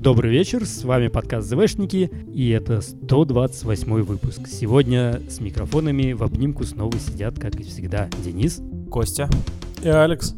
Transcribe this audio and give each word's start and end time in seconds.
Добрый 0.00 0.30
вечер, 0.30 0.64
с 0.64 0.84
вами 0.84 1.08
подкаст 1.08 1.48
ЗВшники, 1.48 2.08
и 2.32 2.50
это 2.50 2.80
128 2.82 3.92
выпуск. 4.02 4.46
Сегодня 4.46 5.20
с 5.28 5.40
микрофонами 5.40 6.12
в 6.12 6.22
обнимку 6.22 6.62
снова 6.62 6.96
сидят, 7.00 7.36
как 7.40 7.56
и 7.56 7.64
всегда, 7.64 8.08
Денис, 8.24 8.62
Костя 8.92 9.28
и 9.82 9.88
Алекс. 9.88 10.36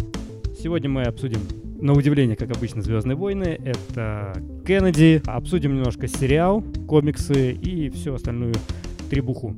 Сегодня 0.58 0.88
мы 0.88 1.02
обсудим, 1.02 1.40
на 1.78 1.92
удивление, 1.92 2.36
как 2.36 2.56
обычно, 2.56 2.80
«Звездные 2.80 3.16
войны». 3.16 3.60
Это 3.62 4.42
Кеннеди. 4.66 5.20
Обсудим 5.26 5.74
немножко 5.74 6.08
сериал, 6.08 6.64
комиксы 6.88 7.52
и 7.52 7.90
всю 7.90 8.14
остальную 8.14 8.54
требуху. 9.10 9.54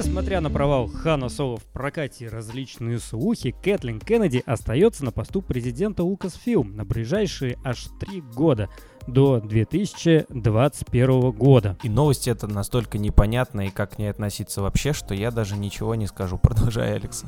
Несмотря 0.00 0.40
на 0.40 0.48
провал 0.48 0.88
Хана 0.88 1.28
Соло 1.28 1.58
в 1.58 1.64
прокате 1.64 2.24
и 2.24 2.28
различные 2.28 2.98
слухи, 2.98 3.54
Кэтлин 3.62 4.00
Кеннеди 4.00 4.42
остается 4.46 5.04
на 5.04 5.12
посту 5.12 5.42
президента 5.42 6.04
Lucasfilm 6.04 6.74
на 6.74 6.86
ближайшие 6.86 7.58
аж 7.62 7.88
три 8.00 8.22
года 8.22 8.70
до 9.06 9.40
2021 9.40 11.30
года. 11.32 11.76
И 11.82 11.90
новости 11.90 12.30
это 12.30 12.46
настолько 12.46 12.96
непонятно 12.96 13.66
и 13.66 13.70
как 13.70 13.96
к 13.96 13.98
ней 13.98 14.08
относиться 14.08 14.62
вообще, 14.62 14.94
что 14.94 15.12
я 15.12 15.30
даже 15.30 15.58
ничего 15.58 15.94
не 15.94 16.06
скажу. 16.06 16.38
Продолжай, 16.42 16.94
Алекс. 16.94 17.24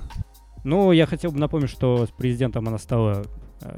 Ну, 0.64 0.92
я 0.92 1.04
хотел 1.04 1.30
бы 1.30 1.38
напомнить, 1.38 1.68
что 1.68 2.06
с 2.06 2.10
президентом 2.10 2.66
она 2.68 2.78
стала 2.78 3.26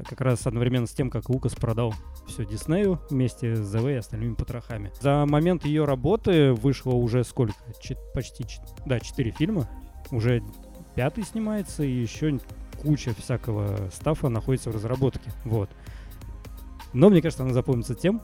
как 0.07 0.21
раз 0.21 0.45
одновременно 0.47 0.87
с 0.87 0.91
тем, 0.91 1.09
как 1.09 1.29
Лукас 1.29 1.53
продал 1.55 1.93
все 2.27 2.45
Диснею 2.45 2.99
вместе 3.09 3.55
с 3.55 3.59
ЗВ 3.59 3.85
и 3.87 3.93
остальными 3.93 4.33
потрохами. 4.35 4.91
За 5.01 5.25
момент 5.25 5.65
ее 5.65 5.85
работы 5.85 6.53
вышло 6.53 6.91
уже 6.91 7.23
сколько? 7.23 7.53
Ч- 7.81 7.97
почти, 8.13 8.45
ч- 8.45 8.59
да, 8.85 8.99
четыре 8.99 9.31
фильма. 9.31 9.67
Уже 10.11 10.43
пятый 10.95 11.23
снимается, 11.23 11.83
и 11.83 11.91
еще 11.91 12.39
куча 12.81 13.13
всякого 13.15 13.89
стафа 13.93 14.29
находится 14.29 14.69
в 14.69 14.75
разработке. 14.75 15.31
Вот. 15.43 15.69
Но 16.93 17.09
мне 17.09 17.21
кажется, 17.21 17.43
она 17.43 17.53
запомнится 17.53 17.95
тем, 17.95 18.21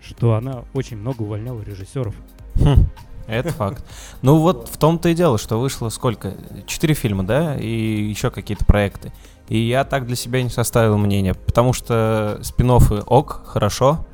что 0.00 0.34
она 0.34 0.64
очень 0.74 0.96
много 0.96 1.22
увольняла 1.22 1.60
режиссеров. 1.62 2.14
Хм, 2.56 2.86
это 3.26 3.50
факт. 3.50 3.84
Ну 4.22 4.38
вот 4.38 4.68
в 4.68 4.76
том-то 4.76 5.08
и 5.08 5.14
дело, 5.14 5.38
что 5.38 5.60
вышло 5.60 5.88
сколько? 5.88 6.34
Четыре 6.66 6.94
фильма, 6.94 7.24
да? 7.24 7.56
И 7.56 7.68
еще 7.68 8.30
какие-то 8.30 8.64
проекты. 8.64 9.12
И 9.48 9.58
я 9.58 9.84
так 9.84 10.06
для 10.06 10.16
себя 10.16 10.42
не 10.42 10.48
составил 10.48 10.96
мнение, 10.96 11.34
потому 11.34 11.72
что 11.72 12.38
спин 12.42 12.70
ок, 12.70 13.42
хорошо, 13.44 14.06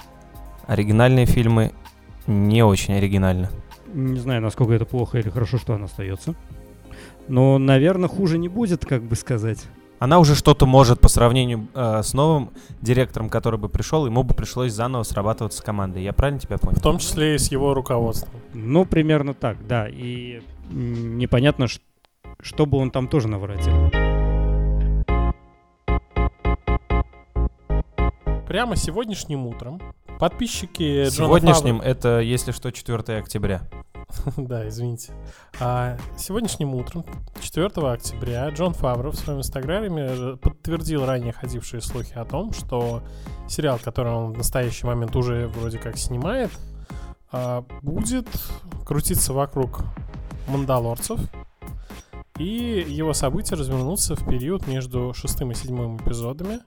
оригинальные 0.66 1.26
фильмы 1.26 1.72
не 2.26 2.62
очень 2.64 2.94
оригинально. 2.94 3.50
Не 3.92 4.18
знаю, 4.18 4.42
насколько 4.42 4.72
это 4.72 4.84
плохо 4.84 5.18
или 5.18 5.30
хорошо, 5.30 5.58
что 5.58 5.74
она 5.74 5.86
остается. 5.86 6.34
Но, 7.28 7.58
наверное, 7.58 8.08
хуже 8.08 8.38
не 8.38 8.48
будет, 8.48 8.84
как 8.84 9.02
бы 9.02 9.14
сказать. 9.16 9.64
Она 10.00 10.18
уже 10.18 10.34
что-то 10.34 10.64
может 10.64 11.00
по 11.00 11.08
сравнению 11.08 11.68
э, 11.74 12.02
с 12.02 12.14
новым 12.14 12.50
директором, 12.80 13.28
который 13.28 13.60
бы 13.60 13.68
пришел, 13.68 14.06
ему 14.06 14.22
бы 14.22 14.34
пришлось 14.34 14.72
заново 14.72 15.02
срабатываться 15.02 15.58
с 15.58 15.62
командой. 15.62 16.02
Я 16.02 16.14
правильно 16.14 16.40
тебя 16.40 16.56
понял? 16.56 16.78
В 16.78 16.82
том 16.82 16.98
числе 16.98 17.34
и 17.34 17.38
с 17.38 17.52
его 17.52 17.74
руководством. 17.74 18.40
Ну, 18.54 18.86
примерно 18.86 19.34
так, 19.34 19.58
да. 19.66 19.88
И 19.88 20.40
непонятно, 20.70 21.66
что 22.40 22.66
бы 22.66 22.78
он 22.78 22.90
там 22.90 23.08
тоже 23.08 23.28
наворотил. 23.28 23.90
Прямо 28.50 28.74
сегодняшним 28.74 29.46
утром 29.46 29.80
подписчики 30.18 31.08
Сегодняшним 31.08 31.78
Фавр... 31.78 31.88
это, 31.88 32.18
если 32.18 32.50
что, 32.50 32.72
4 32.72 33.18
октября. 33.18 33.62
да, 34.36 34.68
извините. 34.68 35.12
А 35.60 35.96
сегодняшним 36.18 36.74
утром, 36.74 37.04
4 37.40 37.66
октября, 37.68 38.48
Джон 38.48 38.74
Фавро 38.74 39.12
в 39.12 39.14
своем 39.14 39.38
инстаграме 39.38 40.36
подтвердил 40.38 41.06
ранее 41.06 41.32
ходившие 41.32 41.80
слухи 41.80 42.12
о 42.14 42.24
том, 42.24 42.52
что 42.52 43.04
сериал, 43.48 43.78
который 43.78 44.12
он 44.12 44.32
в 44.32 44.38
настоящий 44.38 44.84
момент 44.84 45.14
уже 45.14 45.46
вроде 45.46 45.78
как 45.78 45.96
снимает, 45.96 46.50
а, 47.30 47.64
будет 47.82 48.26
крутиться 48.84 49.32
вокруг 49.32 49.84
мандалорцев, 50.48 51.20
и 52.40 52.86
его 52.88 53.12
события 53.12 53.54
развернутся 53.54 54.16
в 54.16 54.26
период 54.26 54.66
между 54.66 55.12
шестым 55.14 55.50
и 55.50 55.54
седьмым 55.54 55.98
эпизодами 55.98 56.60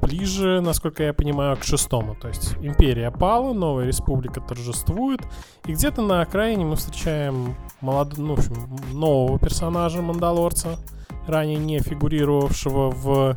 ближе, 0.00 0.60
насколько 0.60 1.02
я 1.02 1.12
понимаю, 1.12 1.56
к 1.56 1.64
шестому. 1.64 2.14
То 2.14 2.28
есть 2.28 2.54
империя 2.62 3.10
пала, 3.10 3.52
новая 3.52 3.86
республика 3.86 4.40
торжествует, 4.40 5.20
и 5.66 5.72
где-то 5.72 6.00
на 6.02 6.22
окраине 6.22 6.64
мы 6.64 6.76
встречаем 6.76 7.56
молод... 7.80 8.16
ну, 8.16 8.36
в 8.36 8.38
общем, 8.38 8.54
нового 8.92 9.38
персонажа 9.38 10.00
Мандалорца, 10.00 10.78
ранее 11.26 11.58
не 11.58 11.80
фигурировавшего 11.80 12.90
в 12.90 13.36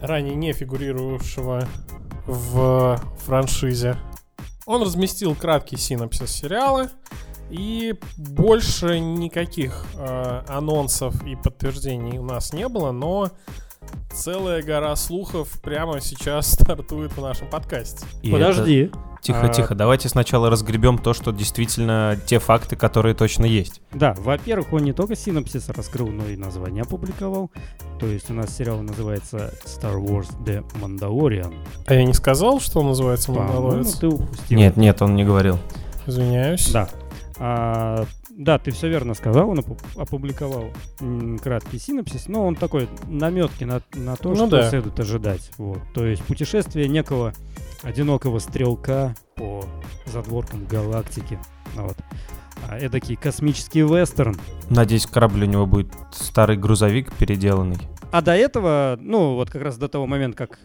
ранее 0.00 0.34
не 0.34 0.52
фигурировавшего 0.52 1.66
в 2.26 3.00
франшизе. 3.24 3.96
Он 4.66 4.82
разместил 4.82 5.34
краткий 5.34 5.76
синопсис 5.76 6.30
сериала, 6.30 6.90
и 7.50 7.94
больше 8.16 8.98
никаких 8.98 9.84
э, 9.96 10.42
анонсов 10.48 11.24
и 11.26 11.36
подтверждений 11.36 12.18
у 12.18 12.24
нас 12.24 12.52
не 12.52 12.68
было, 12.68 12.92
но 12.92 13.30
целая 14.12 14.62
гора 14.62 14.96
слухов 14.96 15.60
прямо 15.62 16.00
сейчас 16.00 16.52
стартует 16.52 17.12
в 17.12 17.20
нашем 17.20 17.48
подкасте. 17.48 18.06
И 18.22 18.30
Подожди. 18.30 18.84
Это... 18.84 18.98
Тихо, 19.24 19.46
а... 19.46 19.48
тихо, 19.48 19.74
давайте 19.74 20.10
сначала 20.10 20.50
разгребем 20.50 20.98
то, 20.98 21.14
что 21.14 21.32
действительно 21.32 22.18
те 22.26 22.38
факты, 22.38 22.76
которые 22.76 23.14
точно 23.14 23.46
есть. 23.46 23.80
Да, 23.90 24.14
во-первых, 24.18 24.74
он 24.74 24.84
не 24.84 24.92
только 24.92 25.16
синопсис 25.16 25.66
раскрыл, 25.70 26.08
но 26.08 26.26
и 26.26 26.36
название 26.36 26.82
опубликовал. 26.82 27.50
То 27.98 28.06
есть 28.06 28.28
у 28.30 28.34
нас 28.34 28.54
сериал 28.54 28.82
называется 28.82 29.54
Star 29.64 29.96
Wars 29.96 30.28
The 30.44 30.62
Mandalorian. 30.78 31.54
А 31.86 31.94
я 31.94 32.04
не 32.04 32.12
сказал, 32.12 32.60
что 32.60 32.80
он 32.80 32.88
называется 32.88 33.32
Mandalorian? 33.32 33.98
ты 33.98 34.08
упустил. 34.08 34.58
Нет, 34.58 34.76
нет, 34.76 35.00
он 35.00 35.16
не 35.16 35.24
говорил. 35.24 35.58
Извиняюсь. 36.06 36.70
Да. 36.70 36.90
А, 37.38 38.06
да, 38.30 38.58
ты 38.58 38.70
все 38.70 38.88
верно 38.88 39.14
сказал, 39.14 39.50
он 39.50 39.64
опубликовал 39.96 40.70
краткий 41.42 41.78
синопсис, 41.78 42.28
но 42.28 42.46
он 42.46 42.54
такой 42.54 42.88
наметки 43.08 43.64
на, 43.64 43.82
на 43.94 44.16
то, 44.16 44.30
ну, 44.30 44.46
что 44.46 44.46
да. 44.46 44.70
следует 44.70 44.98
ожидать. 45.00 45.50
Вот. 45.58 45.80
То 45.94 46.06
есть 46.06 46.22
путешествие 46.22 46.88
некого 46.88 47.32
одинокого 47.82 48.38
стрелка 48.38 49.14
по 49.34 49.64
задворкам 50.06 50.64
галактики. 50.66 51.38
Вот. 51.74 51.96
А 52.68 52.78
эдакий 52.78 53.16
космический 53.16 53.82
вестерн. 53.82 54.36
Надеюсь, 54.70 55.06
корабль 55.06 55.42
у 55.42 55.46
него 55.46 55.66
будет 55.66 55.92
старый 56.12 56.56
грузовик 56.56 57.12
переделанный. 57.14 57.78
А 58.12 58.22
до 58.22 58.32
этого, 58.32 58.96
ну, 59.00 59.34
вот 59.34 59.50
как 59.50 59.62
раз 59.62 59.76
до 59.76 59.88
того 59.88 60.06
момента, 60.06 60.46
как 60.46 60.60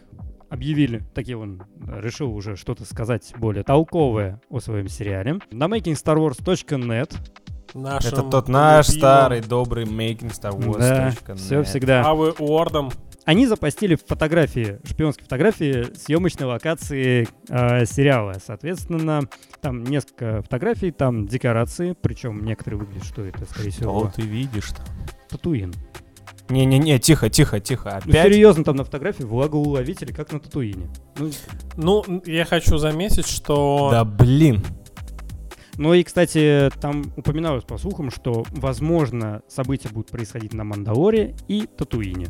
объявили, 0.50 1.02
такие 1.14 1.38
он 1.38 1.62
решил 1.86 2.34
уже 2.34 2.56
что-то 2.56 2.84
сказать 2.84 3.32
более 3.38 3.64
толковое 3.64 4.40
о 4.50 4.60
своем 4.60 4.88
сериале. 4.88 5.38
На 5.50 5.64
makingstarwars.net 5.66 7.14
Нашим 7.72 8.12
Это 8.12 8.22
тот 8.24 8.48
наш 8.48 8.88
любимым. 8.88 9.00
старый 9.00 9.40
добрый 9.42 9.84
Making 9.84 10.32
Star 10.32 10.58
Wars. 10.58 10.78
Да, 11.26 11.34
все 11.36 11.62
всегда. 11.62 12.02
А 12.04 12.14
вы 12.14 12.32
Уордом? 12.32 12.90
Они 13.24 13.46
запостили 13.46 13.94
фотографии, 13.94 14.80
шпионские 14.84 15.24
фотографии 15.24 15.86
съемочной 15.94 16.46
локации 16.46 17.28
э, 17.48 17.84
сериала. 17.84 18.34
Соответственно, 18.44 19.20
там 19.60 19.84
несколько 19.84 20.42
фотографий, 20.42 20.90
там 20.90 21.26
декорации, 21.28 21.94
причем 22.00 22.44
некоторые 22.44 22.80
выглядят, 22.80 23.04
что 23.04 23.22
это, 23.22 23.44
скорее 23.44 23.70
всего. 23.70 24.08
Что 24.08 24.16
ты 24.16 24.22
видишь-то? 24.22 24.82
Татуин. 25.28 25.72
Не-не-не, 26.50 26.98
тихо, 26.98 27.30
тихо, 27.30 27.60
тихо. 27.60 27.96
Опять? 27.96 28.06
Ну, 28.06 28.12
серьезно, 28.12 28.64
там 28.64 28.76
на 28.76 28.84
фотографии 28.84 29.22
влагоуловители, 29.22 30.12
как 30.12 30.32
на 30.32 30.40
Татуине. 30.40 30.90
Ну, 31.16 31.30
ну, 32.06 32.22
я 32.26 32.44
хочу 32.44 32.76
заметить, 32.76 33.26
что... 33.26 33.88
Да 33.92 34.04
блин. 34.04 34.62
Ну 35.76 35.94
и, 35.94 36.02
кстати, 36.02 36.70
там 36.80 37.04
упоминалось 37.16 37.64
по 37.64 37.78
слухам, 37.78 38.10
что, 38.10 38.44
возможно, 38.50 39.42
события 39.48 39.88
будут 39.88 40.10
происходить 40.10 40.52
на 40.52 40.64
Мандалоре 40.64 41.36
и 41.48 41.66
Татуине. 41.66 42.26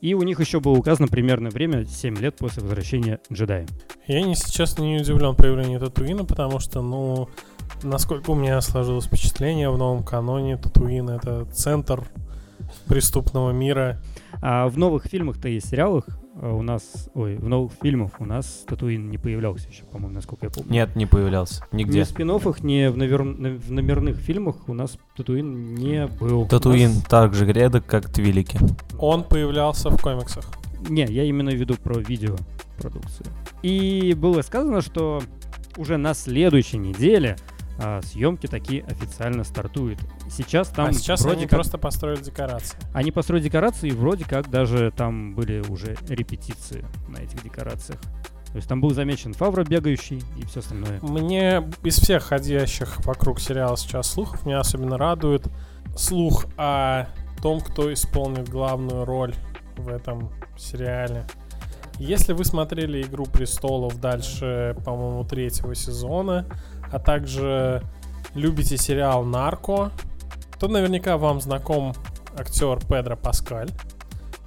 И 0.00 0.14
у 0.14 0.22
них 0.22 0.38
еще 0.38 0.60
было 0.60 0.78
указано 0.78 1.08
примерное 1.08 1.50
время 1.50 1.84
7 1.84 2.16
лет 2.18 2.36
после 2.36 2.62
возвращения 2.62 3.18
джедая. 3.32 3.66
Я, 4.06 4.20
если 4.20 4.50
честно, 4.50 4.84
не 4.84 4.98
удивлен 5.00 5.34
появлению 5.34 5.80
Татуина, 5.80 6.24
потому 6.24 6.60
что, 6.60 6.80
ну, 6.80 7.28
насколько 7.82 8.30
у 8.30 8.34
меня 8.36 8.60
сложилось 8.60 9.06
впечатление 9.06 9.70
в 9.70 9.76
новом 9.76 10.04
каноне, 10.04 10.56
Татуин— 10.56 11.08
это 11.10 11.44
центр 11.46 12.08
преступного 12.88 13.50
мира. 13.50 14.00
А 14.42 14.68
в 14.68 14.78
новых 14.78 15.06
фильмах-то 15.06 15.48
и 15.48 15.60
сериалах 15.60 16.06
а 16.40 16.52
у 16.52 16.62
нас, 16.62 17.10
ой, 17.14 17.36
в 17.36 17.48
новых 17.48 17.72
фильмах 17.82 18.20
у 18.20 18.24
нас 18.24 18.64
Татуин 18.66 19.10
не 19.10 19.18
появлялся 19.18 19.68
еще, 19.68 19.82
по-моему, 19.84 20.14
насколько 20.14 20.46
я 20.46 20.50
помню. 20.50 20.70
Нет, 20.70 20.94
не 20.94 21.04
появлялся. 21.04 21.64
Нигде. 21.72 21.98
Ни 21.98 22.02
в 22.04 22.06
спин 22.06 22.28
ни 22.28 22.86
в, 22.86 22.96
навер... 22.96 23.22
в 23.22 23.72
номерных 23.72 24.16
фильмах 24.18 24.68
у 24.68 24.72
нас 24.72 24.98
Татуин 25.16 25.74
не 25.74 26.06
был. 26.06 26.46
Татуин 26.46 26.94
нас... 26.94 27.04
так 27.04 27.34
же 27.34 27.44
редок, 27.44 27.86
как 27.86 28.08
Твилики. 28.08 28.56
Он 29.00 29.24
появлялся 29.24 29.90
в 29.90 30.00
комиксах. 30.00 30.44
Не, 30.88 31.06
я 31.06 31.24
именно 31.24 31.50
веду 31.50 31.74
про 31.74 31.98
видеопродукцию. 31.98 33.26
И 33.62 34.14
было 34.16 34.42
сказано, 34.42 34.80
что 34.80 35.20
уже 35.76 35.96
на 35.96 36.14
следующей 36.14 36.78
неделе 36.78 37.36
а 37.78 38.02
съемки 38.02 38.46
такие 38.46 38.84
официально 38.84 39.44
стартуют. 39.44 40.00
Сейчас 40.30 40.68
там 40.68 40.88
а 40.88 40.92
сейчас 40.92 41.22
вроде 41.22 41.38
они 41.38 41.46
как... 41.46 41.58
просто 41.58 41.78
построили 41.78 42.20
декорации. 42.20 42.76
Они 42.92 43.12
построили 43.12 43.44
декорации, 43.44 43.88
и 43.88 43.92
вроде 43.92 44.24
как 44.24 44.50
даже 44.50 44.92
там 44.96 45.34
были 45.34 45.60
уже 45.68 45.96
репетиции 46.08 46.84
на 47.08 47.18
этих 47.18 47.42
декорациях. 47.42 48.00
То 48.48 48.56
есть 48.56 48.68
там 48.68 48.80
был 48.80 48.90
замечен 48.90 49.34
Фавро 49.34 49.62
бегающий 49.62 50.22
и 50.36 50.44
все 50.46 50.60
остальное. 50.60 50.98
Мне 51.02 51.70
из 51.84 51.98
всех 51.98 52.24
ходящих 52.24 53.04
вокруг 53.04 53.40
сериала 53.40 53.76
сейчас 53.76 54.10
слухов, 54.10 54.44
меня 54.46 54.60
особенно 54.60 54.96
радует 54.96 55.46
слух 55.96 56.46
о 56.56 57.06
том, 57.42 57.60
кто 57.60 57.92
исполнит 57.92 58.48
главную 58.48 59.04
роль 59.04 59.34
в 59.76 59.88
этом 59.88 60.30
сериале. 60.56 61.26
Если 61.98 62.32
вы 62.32 62.44
смотрели 62.44 63.02
«Игру 63.02 63.26
престолов» 63.26 64.00
дальше, 64.00 64.76
по-моему, 64.84 65.24
третьего 65.24 65.74
сезона, 65.74 66.46
а 66.92 66.98
также 66.98 67.82
любите 68.34 68.76
сериал 68.76 69.24
«Нарко», 69.24 69.90
то 70.58 70.68
наверняка 70.68 71.16
вам 71.16 71.40
знаком 71.40 71.94
актер 72.36 72.78
Педро 72.86 73.16
Паскаль, 73.16 73.70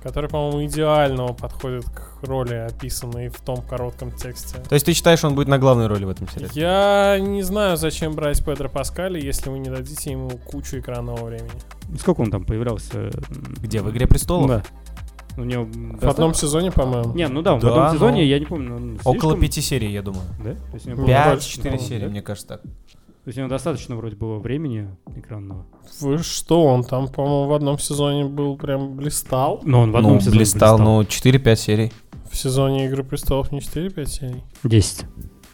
который, 0.04 0.30
по-моему, 0.30 0.66
идеально 0.66 1.28
подходит 1.28 1.86
к 1.86 2.24
роли, 2.24 2.56
описанной 2.56 3.30
в 3.30 3.40
том 3.42 3.62
коротком 3.62 4.12
тексте. 4.12 4.58
То 4.58 4.74
есть 4.74 4.86
ты 4.86 4.94
считаешь, 4.94 5.24
он 5.24 5.36
будет 5.36 5.48
на 5.48 5.60
главной 5.60 5.88
роли 5.88 6.06
в 6.06 6.10
этом 6.10 6.28
сериале? 6.28 6.52
Я 6.54 7.18
не 7.20 7.44
знаю, 7.44 7.78
зачем 7.78 8.14
брать 8.14 8.44
Педро 8.44 8.70
Паскаля, 8.70 9.20
если 9.20 9.50
вы 9.50 9.60
не 9.60 9.70
дадите 9.70 10.12
ему 10.12 10.30
кучу 10.30 10.80
экранного 10.80 11.26
времени. 11.26 11.52
Сколько 12.00 12.22
он 12.22 12.32
там 12.32 12.46
появлялся? 12.46 13.12
Где, 13.60 13.82
в 13.82 13.90
«Игре 13.92 14.08
престолов»? 14.08 14.48
Да. 14.48 14.64
У 15.38 15.44
него 15.44 15.66
В 15.66 16.08
одном 16.08 16.34
сезоне, 16.34 16.72
по-моему. 16.72 17.14
Не, 17.14 17.28
ну 17.28 17.42
да, 17.42 17.56
в 17.56 17.62
Да, 17.62 17.70
одном 17.70 17.94
сезоне, 17.94 18.22
но- 18.22 18.28
я 18.28 18.40
не 18.40 18.46
помню. 18.46 18.98
Около 19.04 19.14
слишком- 19.14 19.40
пяти 19.40 19.62
серий, 19.62 19.92
я 19.92 20.02
думаю. 20.02 20.24
Да? 20.44 20.56
Ну. 20.86 21.06
Пять-четыре 21.06 21.78
да, 21.78 21.84
серии, 21.84 22.06
да. 22.06 22.10
мне 22.10 22.22
кажется, 22.22 22.48
так. 22.48 22.62
то 22.62 23.28
есть 23.28 23.38
у 23.38 23.42
него 23.42 23.50
достаточно 23.50 23.96
вроде 23.96 24.16
было 24.16 24.40
времени 24.40 24.90
экранного. 25.16 25.66
Вы 26.00 26.18
что, 26.20 26.66
он 26.66 26.84
там, 26.84 27.08
по-моему, 27.08 27.48
в 27.48 27.54
одном 27.54 27.80
сезоне 27.80 28.26
был 28.26 28.58
прям 28.58 28.96
блистал. 28.96 29.62
Но 29.64 29.82
он 29.82 29.92
в 29.92 29.98
одном 29.98 30.16
ну, 30.16 30.20
сезоне 30.20 30.38
блистал, 30.38 30.80
ну, 30.80 31.04
4-5 31.04 31.60
серий. 31.60 31.92
В 32.30 32.38
сезоне 32.38 32.86
Игры 32.88 33.04
престолов 33.04 33.52
не 33.52 33.60
4-5 33.60 34.06
серий. 34.10 34.44
10. 34.64 35.06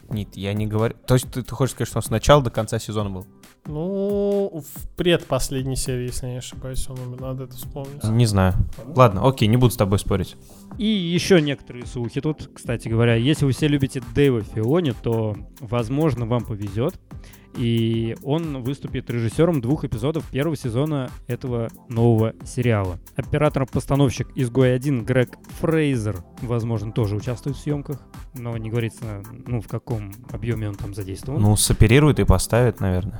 Нет, 0.08 0.36
я 0.36 0.54
не 0.54 0.66
говорю. 0.66 0.94
То 1.06 1.14
есть 1.14 1.30
ты, 1.30 1.42
ты 1.42 1.54
хочешь 1.54 1.72
сказать, 1.74 1.88
что 1.88 1.98
он 1.98 2.02
с 2.02 2.10
начала 2.10 2.42
до 2.42 2.50
конца 2.50 2.78
сезона 2.78 3.10
был? 3.10 3.26
Ну, 3.66 4.64
в 4.64 4.88
предпоследней 4.96 5.76
серии, 5.76 6.06
если 6.06 6.26
я 6.26 6.32
не 6.32 6.38
ошибаюсь, 6.38 6.88
он 6.88 6.98
умер. 6.98 7.20
Надо 7.20 7.44
это 7.44 7.54
вспомнить. 7.54 8.02
Не 8.04 8.24
знаю. 8.24 8.54
Ладно, 8.96 9.28
окей, 9.28 9.46
не 9.48 9.58
буду 9.58 9.72
с 9.72 9.76
тобой 9.76 9.98
спорить. 9.98 10.36
И 10.78 10.86
еще 10.86 11.42
некоторые 11.42 11.84
слухи 11.84 12.20
тут, 12.20 12.50
кстати 12.54 12.88
говоря. 12.88 13.16
Если 13.16 13.44
вы 13.44 13.52
все 13.52 13.68
любите 13.68 14.02
Дэйва 14.14 14.42
Филони, 14.42 14.94
то, 15.02 15.36
возможно, 15.60 16.24
вам 16.24 16.44
повезет. 16.44 16.94
И 17.58 18.16
он 18.22 18.62
выступит 18.62 19.10
режиссером 19.10 19.60
двух 19.60 19.84
эпизодов 19.84 20.24
первого 20.30 20.56
сезона 20.56 21.10
этого 21.26 21.68
нового 21.88 22.34
сериала. 22.44 22.98
Оператор-постановщик 23.16 24.28
«Изгой 24.36 24.76
1» 24.76 25.04
Грег 25.04 25.36
Фрейзер, 25.60 26.22
возможно, 26.42 26.92
тоже 26.92 27.16
участвует 27.16 27.56
в 27.56 27.60
съемках. 27.60 28.00
Но 28.34 28.56
не 28.56 28.70
говорится, 28.70 29.22
ну, 29.46 29.60
в 29.60 29.66
каком 29.66 30.12
объеме 30.30 30.68
он 30.68 30.76
там 30.76 30.94
задействован. 30.94 31.42
Ну, 31.42 31.56
соперирует 31.56 32.20
и 32.20 32.24
поставит, 32.24 32.80
наверное. 32.80 33.18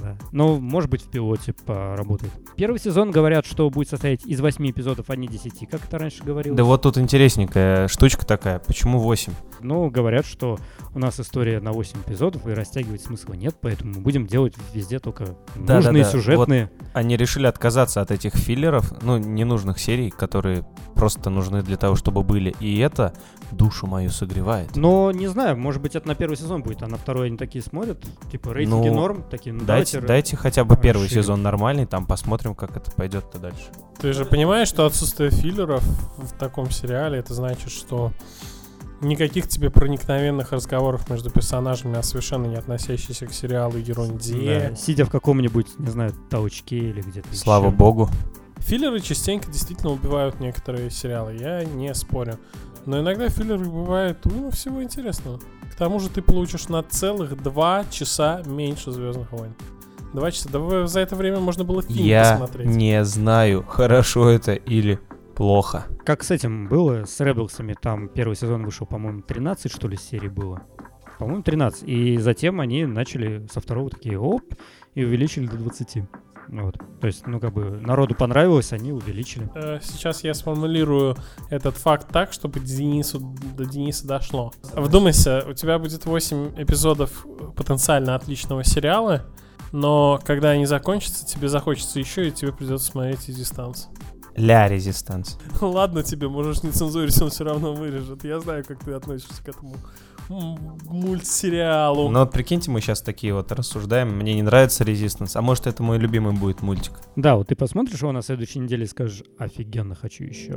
Да. 0.00 0.16
Но, 0.32 0.58
может 0.58 0.90
быть, 0.90 1.02
в 1.02 1.08
пилоте 1.10 1.52
поработает. 1.52 2.32
Первый 2.56 2.78
сезон, 2.78 3.10
говорят, 3.10 3.46
что 3.46 3.68
будет 3.70 3.88
состоять 3.88 4.24
из 4.26 4.40
8 4.40 4.70
эпизодов, 4.70 5.10
а 5.10 5.16
не 5.16 5.28
10, 5.28 5.68
как 5.70 5.84
это 5.86 5.98
раньше 5.98 6.22
говорилось. 6.22 6.56
Да 6.56 6.64
вот 6.64 6.82
тут 6.82 6.98
интересненькая 6.98 7.88
штучка 7.88 8.24
такая. 8.26 8.58
Почему 8.58 8.98
8? 8.98 9.32
Но 9.60 9.88
говорят, 9.90 10.26
что 10.26 10.58
у 10.94 10.98
нас 10.98 11.18
история 11.20 11.60
на 11.60 11.72
8 11.72 11.98
эпизодов, 12.06 12.46
и 12.46 12.52
растягивать 12.52 13.02
смысла 13.02 13.34
нет, 13.34 13.56
поэтому 13.60 13.94
мы 13.94 14.00
будем 14.00 14.26
делать 14.26 14.54
везде 14.72 14.98
только 14.98 15.36
Да, 15.56 15.76
нужные 15.76 16.04
да, 16.04 16.10
да. 16.10 16.18
сюжетные. 16.18 16.70
Они 16.92 17.16
решили 17.16 17.46
отказаться 17.46 18.00
от 18.00 18.10
этих 18.10 18.34
филлеров, 18.34 18.92
ну, 19.02 19.18
ненужных 19.18 19.78
серий, 19.78 20.10
которые 20.10 20.66
просто 20.94 21.30
нужны 21.30 21.62
для 21.62 21.76
того, 21.76 21.96
чтобы 21.96 22.22
были. 22.22 22.54
И 22.60 22.78
это 22.78 23.12
душу 23.50 23.86
мою 23.86 24.10
согревает. 24.10 24.76
Но 24.76 25.12
не 25.12 25.26
знаю, 25.28 25.56
может 25.56 25.80
быть, 25.82 25.94
это 25.94 26.08
на 26.08 26.14
первый 26.14 26.36
сезон 26.36 26.62
будет, 26.62 26.82
а 26.82 26.86
на 26.86 26.96
второй 26.96 27.26
они 27.28 27.36
такие 27.36 27.62
смотрят, 27.62 28.04
типа 28.30 28.52
рейтинги 28.52 28.88
Ну, 28.88 28.94
норм, 28.94 29.24
такие, 29.30 29.52
ну 29.52 29.64
Дайте, 29.92 30.06
дайте 30.06 30.36
хотя 30.36 30.64
бы 30.64 30.76
первый 30.76 31.04
расширим. 31.04 31.22
сезон 31.22 31.42
нормальный, 31.42 31.86
там 31.86 32.06
посмотрим, 32.06 32.54
как 32.54 32.76
это 32.76 32.90
пойдет-то 32.90 33.38
дальше. 33.38 33.66
Ты 34.00 34.12
же 34.12 34.24
понимаешь, 34.24 34.68
что 34.68 34.86
отсутствие 34.86 35.30
филлеров 35.30 35.82
в 36.18 36.32
таком 36.38 36.70
сериале, 36.70 37.18
это 37.18 37.34
значит, 37.34 37.70
что 37.70 38.12
никаких 39.00 39.48
тебе 39.48 39.70
проникновенных 39.70 40.52
разговоров 40.52 41.08
между 41.10 41.30
персонажами, 41.30 41.98
а 41.98 42.02
совершенно 42.02 42.46
не 42.46 42.56
относящихся 42.56 43.26
к 43.26 43.32
сериалу 43.32 43.76
ерунде. 43.76 44.70
Да, 44.70 44.76
сидя 44.76 45.04
в 45.04 45.10
каком-нибудь, 45.10 45.78
не 45.78 45.90
знаю, 45.90 46.12
толчке 46.30 46.78
или 46.78 47.02
где-то 47.02 47.34
Слава 47.36 47.66
ещё. 47.66 47.76
богу. 47.76 48.10
Филлеры 48.58 49.00
частенько 49.00 49.50
действительно 49.50 49.92
убивают 49.92 50.40
некоторые 50.40 50.90
сериалы, 50.90 51.36
я 51.38 51.64
не 51.64 51.94
спорю. 51.94 52.38
Но 52.86 53.00
иногда 53.00 53.28
филлеры 53.28 53.64
бывают 53.64 54.24
уйма 54.26 54.50
всего 54.50 54.82
интересного. 54.82 55.40
К 55.70 55.76
тому 55.76 55.98
же 56.00 56.08
ты 56.08 56.22
получишь 56.22 56.68
на 56.68 56.82
целых 56.82 57.42
два 57.42 57.84
часа 57.90 58.42
меньше 58.46 58.92
Звездных 58.92 59.32
войн. 59.32 59.54
Два 60.14 60.30
часа. 60.30 60.48
Да 60.50 60.58
вы- 60.60 60.86
за 60.86 61.00
это 61.00 61.16
время 61.16 61.40
можно 61.40 61.64
было 61.64 61.82
фильм 61.82 62.04
Я 62.06 62.32
посмотреть. 62.38 62.68
не 62.68 63.04
знаю, 63.04 63.64
хорошо 63.66 64.28
это 64.30 64.54
или 64.54 64.98
плохо. 65.34 65.84
Как 66.04 66.22
с 66.22 66.30
этим 66.30 66.68
было, 66.68 67.04
с 67.04 67.18
Ребелсами, 67.20 67.74
там 67.80 68.08
первый 68.08 68.36
сезон 68.36 68.64
вышел, 68.64 68.86
по-моему, 68.86 69.22
13, 69.22 69.70
что 69.72 69.88
ли, 69.88 69.96
серий 69.96 70.28
было. 70.28 70.62
По-моему, 71.18 71.42
13. 71.42 71.82
И 71.88 72.18
затем 72.18 72.60
они 72.60 72.86
начали 72.86 73.46
со 73.52 73.60
второго 73.60 73.90
такие 73.90 74.18
оп, 74.18 74.42
и 74.94 75.04
увеличили 75.04 75.46
до 75.46 75.56
20. 75.56 76.04
Вот. 76.48 76.76
То 77.00 77.06
есть, 77.06 77.26
ну, 77.26 77.40
как 77.40 77.52
бы, 77.54 77.80
народу 77.80 78.14
понравилось, 78.14 78.72
они 78.72 78.92
увеличили. 78.92 79.48
Э, 79.54 79.78
Сейчас 79.82 80.22
я 80.24 80.34
сформулирую 80.34 81.16
этот 81.50 81.76
факт 81.76 82.06
так, 82.12 82.32
чтобы 82.32 82.60
Денису, 82.60 83.18
до 83.56 83.64
Дениса 83.64 84.06
дошло. 84.06 84.52
Вдумайся, 84.74 85.44
у 85.48 85.54
тебя 85.54 85.78
будет 85.78 86.04
8 86.04 86.52
эпизодов 86.58 87.26
потенциально 87.56 88.14
отличного 88.14 88.62
сериала, 88.62 89.24
но 89.74 90.20
когда 90.24 90.50
они 90.50 90.66
закончатся, 90.66 91.26
тебе 91.26 91.48
захочется 91.48 91.98
еще, 91.98 92.28
и 92.28 92.30
тебе 92.30 92.52
придется 92.52 92.86
смотреть 92.86 93.26
дистанции. 93.26 93.90
Ля 94.36 94.68
резистанс. 94.68 95.36
Ладно 95.60 96.04
тебе, 96.04 96.28
можешь 96.28 96.62
не 96.62 96.70
цензурить, 96.70 97.20
он 97.20 97.30
все 97.30 97.42
равно 97.42 97.74
вырежет. 97.74 98.22
Я 98.22 98.38
знаю, 98.38 98.64
как 98.64 98.84
ты 98.84 98.92
относишься 98.92 99.42
к 99.42 99.48
этому 99.48 99.74
мультсериалу. 100.28 102.08
Ну 102.08 102.20
вот 102.20 102.30
прикиньте, 102.30 102.70
мы 102.70 102.80
сейчас 102.80 103.02
такие 103.02 103.34
вот 103.34 103.50
рассуждаем. 103.50 104.16
Мне 104.16 104.34
не 104.34 104.42
нравится 104.42 104.84
резистанс. 104.84 105.34
А 105.34 105.42
может 105.42 105.66
это 105.66 105.82
мой 105.82 105.98
любимый 105.98 106.34
будет 106.34 106.62
мультик. 106.62 106.92
Да, 107.16 107.34
вот 107.34 107.48
ты 107.48 107.56
посмотришь 107.56 108.00
его 108.00 108.12
на 108.12 108.22
следующей 108.22 108.60
неделе 108.60 108.84
и 108.84 108.86
скажешь, 108.86 109.24
офигенно, 109.38 109.96
хочу 109.96 110.22
еще. 110.22 110.52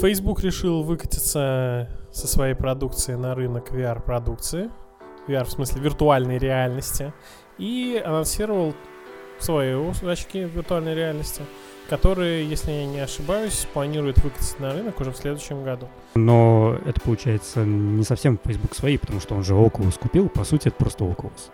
Facebook 0.00 0.44
решил 0.44 0.84
выкатиться 0.84 1.88
со 2.12 2.28
своей 2.28 2.54
продукцией 2.54 3.18
на 3.18 3.34
рынок 3.34 3.72
VR-продукции. 3.72 4.70
VR 5.26 5.44
в 5.44 5.50
смысле 5.50 5.80
виртуальной 5.82 6.38
реальности. 6.38 7.12
И 7.58 8.02
анонсировал 8.04 8.74
свои 9.38 9.74
очки 10.02 10.40
виртуальной 10.40 10.94
реальности, 10.94 11.42
которые, 11.88 12.48
если 12.48 12.72
я 12.72 12.86
не 12.86 13.00
ошибаюсь, 13.00 13.66
планирует 13.72 14.18
выкатить 14.22 14.58
на 14.60 14.72
рынок 14.72 15.00
уже 15.00 15.12
в 15.12 15.16
следующем 15.16 15.62
году. 15.64 15.88
Но 16.14 16.76
это, 16.84 17.00
получается, 17.00 17.64
не 17.64 18.04
совсем 18.04 18.38
Facebook 18.44 18.74
свои, 18.74 18.98
потому 18.98 19.20
что 19.20 19.34
он 19.34 19.44
же 19.44 19.54
Oculus 19.54 19.98
купил. 19.98 20.28
По 20.28 20.44
сути, 20.44 20.68
это 20.68 20.76
просто 20.76 21.04
Oculus. 21.04 21.50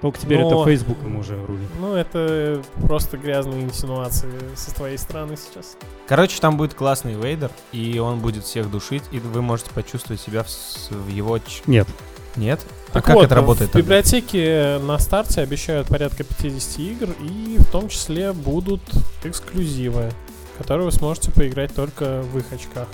Только 0.00 0.18
теперь 0.20 0.40
Но- 0.40 0.62
это 0.62 0.70
Facebook 0.70 0.98
им 1.02 1.16
уже 1.16 1.44
рулит. 1.44 1.68
Ну, 1.80 1.94
это 1.94 2.62
просто 2.86 3.16
грязные 3.16 3.64
инсинуации 3.64 4.30
со 4.54 4.72
твоей 4.74 4.96
стороны 4.96 5.36
сейчас. 5.36 5.76
Короче, 6.06 6.40
там 6.40 6.56
будет 6.56 6.74
классный 6.74 7.14
Вейдер, 7.14 7.50
и 7.72 7.98
он 7.98 8.20
будет 8.20 8.44
всех 8.44 8.70
душить, 8.70 9.02
и 9.10 9.18
вы 9.18 9.42
можете 9.42 9.70
почувствовать 9.70 10.20
себя 10.20 10.44
в, 10.44 10.48
в 10.90 11.08
его... 11.08 11.38
Нет. 11.66 11.88
Нет? 12.36 12.60
Так 12.92 13.04
а 13.04 13.06
как 13.06 13.14
вот, 13.16 13.24
это 13.24 13.34
работает 13.34 13.70
В 13.70 13.72
тогда? 13.72 13.84
библиотеке 13.84 14.78
на 14.82 14.98
старте 14.98 15.40
обещают 15.40 15.88
порядка 15.88 16.24
50 16.24 16.78
игр, 16.78 17.08
и 17.20 17.56
в 17.58 17.66
том 17.70 17.88
числе 17.88 18.32
будут 18.32 18.80
эксклюзивы, 19.24 20.10
которые 20.56 20.86
вы 20.86 20.92
сможете 20.92 21.30
поиграть 21.30 21.74
только 21.74 22.22
в 22.22 22.38
их 22.38 22.52
очках. 22.52 22.88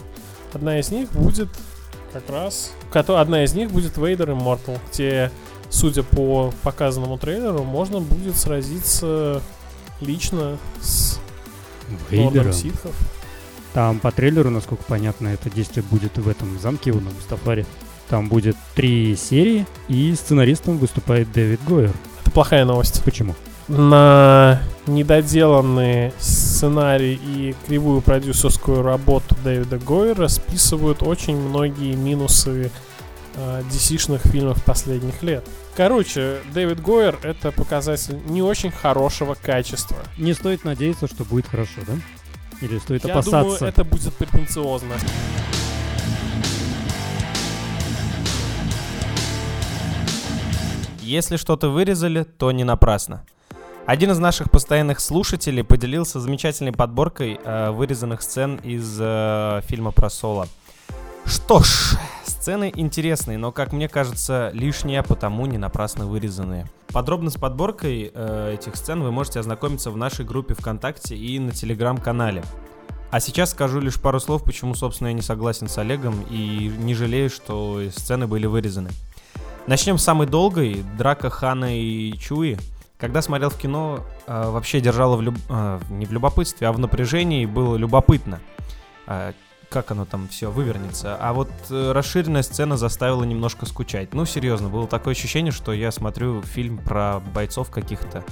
Одна 0.52 0.78
из 0.78 0.90
них 0.90 1.10
будет 1.12 1.48
как 2.12 2.28
раз... 2.30 2.72
Одна 2.92 3.44
из 3.44 3.54
них 3.54 3.70
будет 3.70 3.96
Vader 3.98 4.36
Immortal, 4.38 4.78
где, 4.92 5.30
судя 5.68 6.02
по 6.04 6.52
показанному 6.62 7.18
трейлеру, 7.18 7.64
можно 7.64 8.00
будет 8.00 8.36
сразиться 8.36 9.42
лично 10.00 10.58
с 10.80 11.18
Вейдером. 12.08 12.52
ситхов. 12.52 12.94
Там 13.74 13.98
по 13.98 14.12
трейлеру, 14.12 14.50
насколько 14.50 14.84
понятно, 14.84 15.28
это 15.28 15.50
действие 15.50 15.84
будет 15.90 16.16
в 16.16 16.28
этом 16.28 16.58
замке 16.60 16.92
на 16.92 17.10
Мустафаре. 17.10 17.66
Там 18.14 18.28
будет 18.28 18.56
три 18.76 19.16
серии, 19.16 19.66
и 19.88 20.14
сценаристом 20.14 20.78
выступает 20.78 21.32
Дэвид 21.32 21.58
Гойер. 21.64 21.90
Это 22.20 22.30
плохая 22.30 22.64
новость. 22.64 23.02
Почему? 23.02 23.34
на 23.66 24.62
недоделанный 24.86 26.12
сценарий 26.20 27.14
и 27.14 27.56
кривую 27.66 28.02
продюсерскую 28.02 28.82
работу 28.82 29.34
Дэвида 29.42 29.78
Гойера 29.78 30.28
списывают 30.28 31.02
очень 31.02 31.36
многие 31.36 31.96
минусы 31.96 32.70
э, 33.34 33.62
DC-шных 33.72 34.28
фильмов 34.28 34.62
последних 34.64 35.20
лет. 35.24 35.44
Короче, 35.76 36.38
Дэвид 36.52 36.80
Гойер— 36.80 37.18
это 37.24 37.50
показатель 37.50 38.20
не 38.26 38.42
очень 38.42 38.70
хорошего 38.70 39.34
качества. 39.34 39.96
Не 40.18 40.34
стоит 40.34 40.64
надеяться, 40.64 41.08
что 41.08 41.24
будет 41.24 41.48
хорошо, 41.48 41.80
да? 41.84 41.94
Или 42.60 42.78
стоит 42.78 43.04
Я 43.06 43.10
опасаться? 43.10 43.40
думаю, 43.40 43.64
это 43.64 43.82
будет 43.82 44.14
претенциозно. 44.14 44.94
Если 51.04 51.36
что-то 51.36 51.68
вырезали, 51.68 52.22
то 52.22 52.50
не 52.50 52.64
напрасно. 52.64 53.26
Один 53.84 54.10
из 54.10 54.18
наших 54.18 54.50
постоянных 54.50 55.00
слушателей 55.00 55.62
поделился 55.62 56.18
замечательной 56.18 56.72
подборкой 56.72 57.38
э, 57.44 57.70
вырезанных 57.72 58.22
сцен 58.22 58.56
из 58.64 58.96
э, 58.98 59.60
фильма 59.64 59.90
про 59.90 60.08
Соло. 60.08 60.48
Что 61.26 61.60
ж, 61.60 61.98
сцены 62.24 62.72
интересные, 62.74 63.36
но, 63.36 63.52
как 63.52 63.74
мне 63.74 63.86
кажется, 63.86 64.50
лишние, 64.54 65.00
а 65.00 65.02
потому 65.02 65.44
не 65.44 65.58
напрасно 65.58 66.06
вырезанные. 66.06 66.70
Подробно 66.88 67.28
с 67.28 67.34
подборкой 67.34 68.10
э, 68.14 68.54
этих 68.54 68.74
сцен 68.74 69.02
вы 69.02 69.12
можете 69.12 69.40
ознакомиться 69.40 69.90
в 69.90 69.98
нашей 69.98 70.24
группе 70.24 70.54
ВКонтакте 70.54 71.16
и 71.16 71.38
на 71.38 71.52
Телеграм-канале. 71.52 72.42
А 73.10 73.20
сейчас 73.20 73.50
скажу 73.50 73.78
лишь 73.78 74.00
пару 74.00 74.20
слов, 74.20 74.42
почему, 74.42 74.74
собственно, 74.74 75.08
я 75.08 75.12
не 75.12 75.22
согласен 75.22 75.68
с 75.68 75.76
Олегом 75.76 76.24
и 76.30 76.72
не 76.78 76.94
жалею, 76.94 77.28
что 77.28 77.82
сцены 77.94 78.26
были 78.26 78.46
вырезаны. 78.46 78.88
Начнем 79.66 79.96
с 79.96 80.04
самой 80.04 80.26
долгой, 80.26 80.84
драка 80.98 81.30
Хана 81.30 81.74
и 81.74 82.12
Чуи. 82.18 82.58
Когда 82.98 83.22
смотрел 83.22 83.48
в 83.48 83.56
кино, 83.56 84.04
э, 84.26 84.50
вообще 84.50 84.80
держало 84.80 85.16
в 85.16 85.22
люб... 85.22 85.36
э, 85.48 85.80
не 85.88 86.04
в 86.04 86.12
любопытстве, 86.12 86.68
а 86.68 86.72
в 86.72 86.78
напряжении, 86.78 87.46
было 87.46 87.76
любопытно, 87.76 88.40
э, 89.06 89.32
как 89.70 89.90
оно 89.90 90.04
там 90.04 90.28
все 90.28 90.50
вывернется. 90.50 91.16
А 91.18 91.32
вот 91.32 91.50
расширенная 91.70 92.42
сцена 92.42 92.76
заставила 92.76 93.24
немножко 93.24 93.64
скучать. 93.64 94.12
Ну, 94.12 94.26
серьезно, 94.26 94.68
было 94.68 94.86
такое 94.86 95.14
ощущение, 95.14 95.50
что 95.50 95.72
я 95.72 95.90
смотрю 95.92 96.42
фильм 96.42 96.76
про 96.76 97.20
бойцов 97.34 97.70
каких-то, 97.70 98.22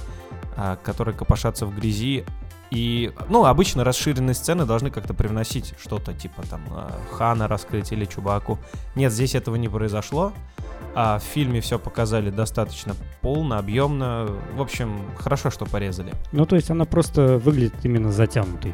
которые 0.83 1.17
копошатся 1.17 1.65
в 1.65 1.75
грязи. 1.75 2.25
И, 2.73 3.11
ну, 3.29 3.45
обычно 3.45 3.83
расширенные 3.83 4.33
сцены 4.33 4.65
должны 4.65 4.89
как-то 4.89 5.13
привносить 5.13 5.75
что-то, 5.79 6.11
типа 6.11 6.41
там 6.49 6.61
э, 6.71 6.89
Хана 7.11 7.47
раскрыть 7.47 7.91
или 7.91 8.05
Чубаку. 8.05 8.57
Нет, 8.95 9.11
здесь 9.11 9.35
этого 9.35 9.57
не 9.57 9.69
произошло. 9.69 10.33
А 10.95 11.19
в 11.19 11.23
фильме 11.23 11.61
все 11.61 11.77
показали 11.77 12.31
достаточно 12.31 12.95
полно, 13.21 13.59
объемно. 13.59 14.27
В 14.55 14.61
общем, 14.61 15.01
хорошо, 15.19 15.51
что 15.51 15.65
порезали. 15.65 16.13
Ну, 16.31 16.47
то 16.47 16.55
есть 16.55 16.71
она 16.71 16.85
просто 16.85 17.37
выглядит 17.37 17.75
именно 17.83 18.11
затянутой. 18.11 18.73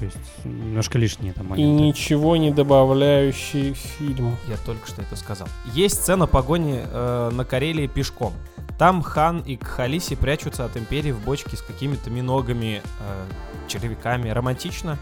То 0.00 0.06
есть 0.06 0.16
немножко 0.44 0.98
лишние 0.98 1.32
там 1.34 1.46
И 1.48 1.50
моменты. 1.50 1.84
ничего 1.84 2.36
не 2.36 2.50
добавляющий 2.50 3.74
фильм. 3.74 4.34
Я 4.48 4.56
только 4.64 4.86
что 4.88 5.02
это 5.02 5.14
сказал. 5.14 5.46
Есть 5.74 5.96
сцена 5.96 6.26
погони 6.26 6.80
э, 6.82 7.30
на 7.32 7.44
Карелии 7.44 7.86
пешком. 7.86 8.32
Там 8.78 9.02
Хан 9.02 9.40
и 9.40 9.56
Кхалиси 9.56 10.14
прячутся 10.16 10.64
от 10.64 10.76
Империи 10.78 11.12
в 11.12 11.22
бочке 11.22 11.56
с 11.56 11.60
какими-то 11.62 12.08
миногами, 12.08 12.80
э, 13.00 13.24
червяками. 13.68 14.30
Романтично? 14.30 14.96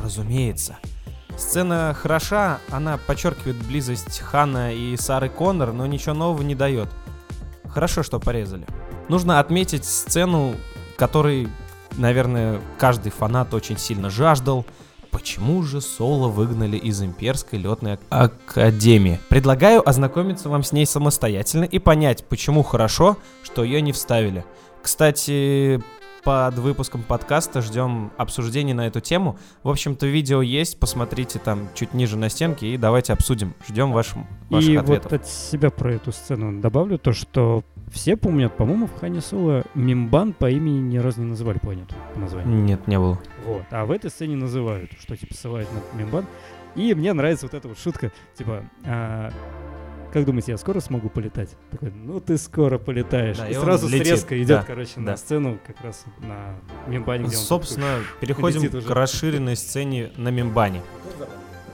Разумеется. 0.00 0.76
Сцена 1.36 1.92
хороша, 2.00 2.60
она 2.70 2.98
подчеркивает 2.98 3.56
близость 3.66 4.20
Хана 4.20 4.72
и 4.72 4.96
Сары 4.96 5.28
Коннор, 5.28 5.72
но 5.72 5.86
ничего 5.86 6.14
нового 6.14 6.42
не 6.42 6.54
дает. 6.54 6.88
Хорошо, 7.68 8.02
что 8.04 8.20
порезали. 8.20 8.66
Нужно 9.08 9.40
отметить 9.40 9.84
сцену, 9.84 10.54
которой, 10.96 11.48
наверное, 11.96 12.60
каждый 12.78 13.10
фанат 13.12 13.54
очень 13.54 13.78
сильно 13.78 14.10
жаждал. 14.10 14.64
Почему 15.10 15.62
же 15.64 15.80
Соло 15.80 16.28
выгнали 16.28 16.76
из 16.76 17.02
Имперской 17.02 17.58
летной 17.58 17.98
академии? 18.10 19.18
Предлагаю 19.28 19.86
ознакомиться 19.88 20.48
вам 20.48 20.62
с 20.62 20.70
ней 20.72 20.86
самостоятельно 20.86 21.64
и 21.64 21.78
понять, 21.80 22.24
почему 22.24 22.62
хорошо, 22.62 23.16
что 23.42 23.64
ее 23.64 23.80
не 23.80 23.90
вставили. 23.90 24.44
Кстати, 24.82 25.82
под 26.22 26.58
выпуском 26.58 27.02
подкаста 27.02 27.60
ждем 27.60 28.12
обсуждений 28.18 28.72
на 28.74 28.86
эту 28.86 29.00
тему. 29.00 29.38
В 29.62 29.70
общем-то, 29.70 30.06
видео 30.06 30.42
есть, 30.42 30.78
посмотрите 30.78 31.38
там 31.38 31.68
чуть 31.74 31.94
ниже 31.94 32.16
на 32.16 32.28
стенке 32.28 32.68
и 32.72 32.76
давайте 32.76 33.12
обсудим. 33.12 33.54
Ждем 33.68 33.92
ваш, 33.92 34.12
ваших 34.48 34.70
И 34.70 34.76
ответов. 34.76 35.10
вот 35.12 35.20
от 35.20 35.26
себя 35.26 35.70
про 35.70 35.94
эту 35.94 36.12
сцену 36.12 36.60
добавлю 36.60 36.98
то, 36.98 37.12
что 37.12 37.64
все 37.90 38.16
помнят, 38.16 38.56
по-моему, 38.56 38.86
в 38.86 38.98
Хане 38.98 39.20
Соло 39.20 39.64
Мимбан 39.74 40.32
по 40.32 40.50
имени 40.50 40.80
ни 40.80 40.98
разу 40.98 41.20
не 41.20 41.26
называли 41.26 41.58
планету 41.58 41.94
по 42.14 42.20
названию. 42.20 42.62
Нет, 42.62 42.86
не 42.86 42.98
было. 42.98 43.18
Вот. 43.44 43.64
А 43.70 43.84
в 43.84 43.90
этой 43.90 44.10
сцене 44.10 44.36
называют, 44.36 44.90
что 44.98 45.16
типа 45.16 45.34
ссылают 45.34 45.68
на 45.72 45.98
Мимбан. 45.98 46.26
И 46.76 46.94
мне 46.94 47.12
нравится 47.12 47.46
вот 47.46 47.54
эта 47.54 47.66
вот 47.66 47.78
шутка, 47.78 48.12
типа, 48.36 48.64
а, 48.84 49.32
как 50.12 50.24
думаете, 50.24 50.52
я 50.52 50.58
скоро 50.58 50.80
смогу 50.80 51.08
полетать? 51.08 51.50
Такой, 51.70 51.90
ну 51.90 52.20
ты 52.20 52.38
скоро 52.38 52.78
полетаешь. 52.78 53.38
Да, 53.38 53.48
и 53.48 53.52
и 53.52 53.54
сразу 53.54 53.88
летит, 53.88 54.06
срезка 54.06 54.36
идет, 54.38 54.48
да, 54.60 54.64
короче, 54.64 54.92
да. 54.96 55.02
на 55.02 55.16
сцену 55.16 55.58
как 55.66 55.80
раз 55.82 56.04
на 56.18 56.54
Мимбане, 56.88 57.24
где 57.24 57.36
он 57.36 57.42
Собственно, 57.42 57.98
переходим 58.20 58.62
летит 58.62 58.74
уже. 58.76 58.86
к 58.86 58.90
расширенной 58.90 59.56
сцене 59.56 60.12
на 60.16 60.28
Мембане. 60.30 60.82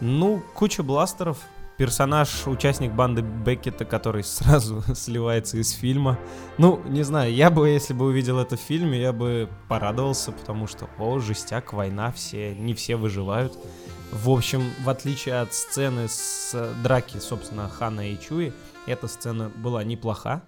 Ну, 0.00 0.42
куча 0.54 0.82
бластеров. 0.82 1.38
Персонаж, 1.76 2.46
участник 2.46 2.92
банды 2.92 3.20
Беккета, 3.20 3.84
который 3.84 4.24
сразу 4.24 4.82
сливается 4.94 5.58
из 5.58 5.72
фильма. 5.72 6.18
Ну, 6.56 6.80
не 6.86 7.02
знаю, 7.02 7.34
я 7.34 7.50
бы, 7.50 7.68
если 7.68 7.92
бы 7.92 8.06
увидел 8.06 8.38
это 8.38 8.56
в 8.56 8.60
фильме, 8.60 8.98
я 8.98 9.12
бы 9.12 9.50
порадовался, 9.68 10.32
потому 10.32 10.66
что, 10.66 10.88
о, 10.98 11.18
жестяк, 11.18 11.74
война, 11.74 12.12
все, 12.12 12.54
не 12.54 12.72
все 12.72 12.96
выживают. 12.96 13.52
В 14.10 14.30
общем, 14.30 14.62
в 14.84 14.88
отличие 14.88 15.40
от 15.40 15.52
сцены 15.52 16.08
с 16.08 16.52
э, 16.54 16.72
драки, 16.82 17.18
собственно, 17.18 17.68
Хана 17.68 18.10
и 18.10 18.18
Чуи, 18.18 18.54
эта 18.86 19.06
сцена 19.08 19.50
была 19.54 19.84
неплоха. 19.84 20.42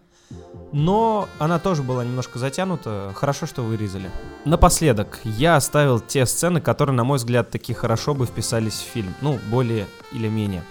Но 0.72 1.28
она 1.38 1.58
тоже 1.58 1.82
была 1.82 2.04
немножко 2.04 2.38
затянута. 2.38 3.12
Хорошо, 3.14 3.46
что 3.46 3.62
вырезали. 3.62 4.10
Напоследок, 4.44 5.20
я 5.24 5.56
оставил 5.56 6.00
те 6.00 6.26
сцены, 6.26 6.60
которые, 6.60 6.94
на 6.94 7.04
мой 7.04 7.16
взгляд, 7.16 7.50
таки 7.50 7.72
хорошо 7.72 8.14
бы 8.14 8.26
вписались 8.26 8.74
в 8.74 8.92
фильм. 8.92 9.14
Ну, 9.20 9.38
более 9.50 9.86
или 10.12 10.28
менее. 10.28 10.62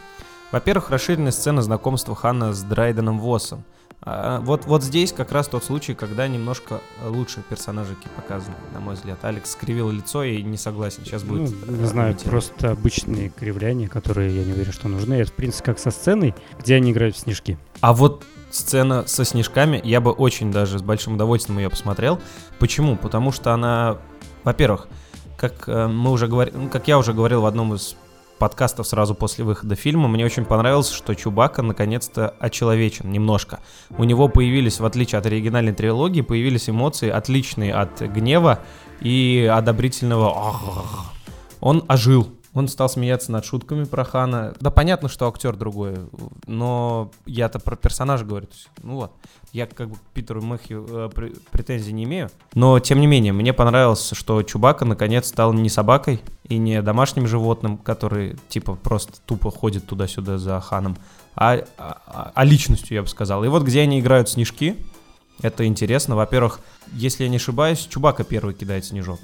Во-первых, 0.52 0.90
расширенная 0.90 1.32
сцена 1.32 1.62
знакомства 1.62 2.16
Хана 2.16 2.54
с 2.54 2.64
Драйденом 2.64 3.20
Воссом. 3.20 3.64
А, 4.02 4.40
вот, 4.42 4.66
вот 4.66 4.84
здесь 4.84 5.12
как 5.12 5.32
раз 5.32 5.48
тот 5.48 5.64
случай, 5.64 5.94
когда 5.94 6.28
немножко 6.28 6.80
лучше 7.06 7.42
персонажики 7.50 8.08
показаны, 8.16 8.56
на 8.74 8.80
мой 8.80 8.96
взгляд. 8.96 9.18
Алекс 9.24 9.52
скривил 9.52 9.90
лицо 9.90 10.24
и 10.24 10.42
не 10.44 10.56
согласен. 10.58 11.04
Сейчас 11.04 11.24
Ну, 11.24 11.34
будет... 11.34 11.50
не 11.52 11.86
знаю, 11.86 12.12
аргументировать. 12.12 12.24
просто 12.24 12.72
обычные 12.72 13.30
кривляния, 13.30 13.90
которые 13.90 14.34
я 14.38 14.46
не 14.46 14.54
уверен, 14.54 14.72
что 14.72 14.88
нужны. 14.88 15.16
Это, 15.16 15.32
в 15.32 15.34
принципе, 15.34 15.66
как 15.66 15.80
со 15.80 15.92
сценой, 15.92 16.36
где 16.60 16.76
они 16.76 16.92
играют 16.92 17.16
в 17.18 17.20
снежки. 17.20 17.58
А 17.82 17.92
вот 17.92 18.24
сцена 18.52 19.04
со 19.08 19.26
снежками, 19.26 19.82
я 19.84 20.00
бы 20.00 20.12
очень 20.12 20.52
даже 20.52 20.80
с 20.80 20.82
большим 20.82 21.16
удовольствием 21.16 21.60
ее 21.60 21.70
посмотрел. 21.70 22.22
Почему? 22.60 22.96
Потому 22.96 23.34
что 23.34 23.52
она, 23.54 23.98
во-первых, 24.46 24.88
как 25.38 25.68
э, 25.68 25.88
мы 25.88 26.12
уже 26.12 26.28
говорили, 26.28 26.56
ну, 26.56 26.70
как 26.70 26.88
я 26.88 26.98
уже 26.98 27.14
говорил 27.14 27.42
в 27.42 27.46
одном 27.46 27.74
из 27.74 27.96
подкастов 28.38 28.88
сразу 28.88 29.16
после 29.16 29.44
выхода 29.44 29.76
фильма, 29.76 30.08
мне 30.08 30.26
очень 30.26 30.46
понравилось, 30.46 30.90
что 30.90 31.14
Чубака 31.16 31.62
наконец-то 31.62 32.30
очеловечен 32.40 33.12
немножко. 33.12 33.60
У 33.98 34.04
него 34.04 34.28
появились, 34.28 34.80
в 34.80 34.86
отличие 34.86 35.20
от 35.20 35.26
оригинальной 35.26 35.74
трилогии, 35.74 36.22
появились 36.22 36.70
эмоции 36.70 37.10
отличные 37.10 37.74
от 37.74 38.02
гнева 38.02 38.60
и 39.02 39.50
одобрительного. 39.52 40.36
Он 41.60 41.84
ожил. 41.88 42.28
Он 42.58 42.68
стал 42.68 42.90
смеяться 42.90 43.32
над 43.32 43.46
шутками 43.46 43.84
про 43.84 44.04
Хана. 44.04 44.56
Да 44.60 44.72
понятно, 44.72 45.10
что 45.10 45.28
актер 45.28 45.56
другой, 45.56 45.96
но 46.48 47.12
я-то 47.28 47.60
про 47.60 47.76
персонажа 47.76 48.26
говорю. 48.26 48.48
Есть, 48.52 48.70
ну 48.82 48.96
вот, 48.96 49.12
я 49.54 49.68
как 49.68 49.90
бы 49.90 49.96
к 49.96 50.00
Питеру 50.16 50.42
Мэхью 50.42 50.84
э, 50.90 51.10
пр- 51.14 51.34
претензий 51.52 51.94
не 51.94 52.06
имею. 52.06 52.32
Но, 52.56 52.80
тем 52.80 53.00
не 53.00 53.06
менее, 53.06 53.32
мне 53.32 53.54
понравилось, 53.54 54.10
что 54.12 54.42
Чубака 54.42 54.86
наконец 54.86 55.28
стал 55.28 55.54
не 55.54 55.70
собакой 55.70 56.20
и 56.46 56.58
не 56.58 56.82
домашним 56.82 57.28
животным, 57.28 57.78
который 57.78 58.38
типа 58.50 58.74
просто 58.74 59.14
тупо 59.28 59.52
ходит 59.52 59.86
туда-сюда 59.86 60.40
за 60.40 60.60
Ханом, 60.60 60.98
а, 61.36 61.64
а- 61.78 62.32
а 62.34 62.44
личностью, 62.44 62.96
я 62.96 63.04
бы 63.04 63.08
сказал. 63.08 63.44
И 63.44 63.50
вот 63.50 63.62
где 63.62 63.82
они 63.82 64.00
играют 64.00 64.30
снежки, 64.30 64.78
это 65.44 65.64
интересно. 65.68 66.16
Во-первых, 66.16 66.60
если 66.92 67.24
я 67.24 67.30
не 67.30 67.36
ошибаюсь, 67.36 67.86
Чубака 67.88 68.24
первый 68.24 68.56
кидает 68.56 68.84
снежок. 68.84 69.20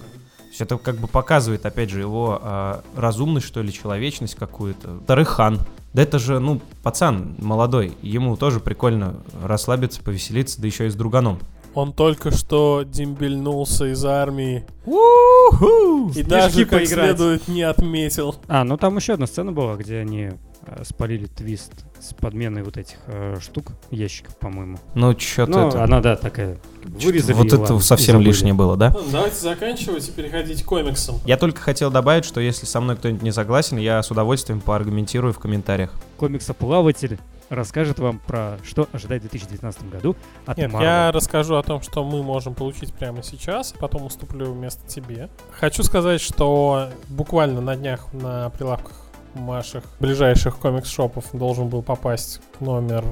То 0.54 0.56
есть 0.56 0.62
это 0.62 0.78
как 0.78 0.98
бы 0.98 1.08
показывает, 1.08 1.66
опять 1.66 1.90
же, 1.90 2.00
его 2.00 2.40
а, 2.40 2.84
разумность, 2.96 3.48
что 3.48 3.64
ли, 3.64 3.74
человечность 3.74 4.36
какую-то. 4.36 5.00
Вторых 5.04 5.30
хан. 5.30 5.60
Да 5.94 6.04
это 6.04 6.20
же, 6.20 6.38
ну, 6.38 6.62
пацан 6.84 7.34
молодой. 7.40 7.98
Ему 8.04 8.38
тоже 8.38 8.60
прикольно 8.60 9.16
расслабиться, 9.44 10.00
повеселиться, 10.04 10.62
да 10.62 10.68
еще 10.68 10.86
и 10.86 10.92
с 10.92 10.96
друганом. 10.96 11.40
Он 11.74 11.92
только 11.94 12.32
что 12.32 12.84
дембельнулся 12.86 13.92
из 13.92 14.06
армии 14.06 14.66
и 14.86 16.14
Снежки 16.14 16.30
даже 16.30 16.66
как 16.66 16.80
поиграть. 16.80 16.88
следует 16.88 17.48
не 17.48 17.64
отметил. 17.64 18.36
А, 18.48 18.64
ну 18.64 18.78
там 18.78 18.96
еще 18.98 19.14
одна 19.14 19.26
сцена 19.26 19.52
была, 19.52 19.76
где 19.76 19.98
они 19.98 20.32
э, 20.66 20.84
спалили 20.84 21.26
твист 21.26 21.72
с 22.00 22.14
подменой 22.14 22.64
вот 22.64 22.78
этих 22.78 22.98
э, 23.08 23.38
штук, 23.42 23.72
ящиков, 23.90 24.36
по-моему. 24.38 24.78
Ну, 24.94 25.18
что-то 25.18 25.52
Ну, 25.52 25.68
это... 25.70 25.84
она, 25.84 26.02
да, 26.02 26.16
такая. 26.16 26.58
Вырезали 26.84 27.34
вот 27.34 27.52
и 27.54 27.56
это 27.56 27.74
и 27.76 27.80
совсем 27.80 28.16
забыли. 28.16 28.28
лишнее 28.28 28.54
было, 28.54 28.76
да? 28.76 28.90
Ну, 28.94 29.00
Давайте 29.12 29.38
заканчивать 29.38 30.08
и 30.10 30.12
переходить 30.12 30.64
к 30.64 30.66
комиксам. 30.66 31.16
Я 31.26 31.38
только 31.38 31.62
хотел 31.62 31.90
добавить, 31.90 32.26
что 32.26 32.40
если 32.42 32.66
со 32.66 32.82
мной 32.82 32.98
кто-нибудь 32.98 33.24
не 33.24 33.32
согласен, 33.32 33.78
я 33.78 34.04
с 34.04 34.12
удовольствием 34.12 34.60
поаргументирую 34.62 35.34
в 35.34 35.40
комментариях. 35.40 35.92
Комиксоплаватель 36.18 37.20
расскажет 37.54 38.00
вам 38.00 38.20
про 38.20 38.58
что 38.64 38.88
ожидать 38.92 39.20
в 39.20 39.30
2019 39.30 39.90
году 39.90 40.16
от 40.46 40.58
Нет, 40.58 40.72
Marvel. 40.72 40.82
я 40.84 41.12
расскажу 41.12 41.56
о 41.56 41.64
том, 41.64 41.82
что 41.82 42.04
мы 42.04 42.24
можем 42.24 42.54
получить 42.54 42.94
прямо 42.94 43.24
сейчас, 43.24 43.74
потом 43.74 44.06
уступлю 44.06 44.52
вместо 44.52 44.88
тебе. 44.88 45.30
Хочу 45.52 45.84
сказать, 45.84 46.22
что 46.22 46.90
буквально 47.10 47.62
на 47.62 47.76
днях 47.76 48.12
на 48.14 48.50
прилавках 48.50 49.04
ваших 49.36 49.84
ближайших 50.00 50.58
комикс-шопов 50.58 51.26
должен 51.34 51.68
был 51.68 51.82
попасть 51.82 52.42
номер, 52.60 53.04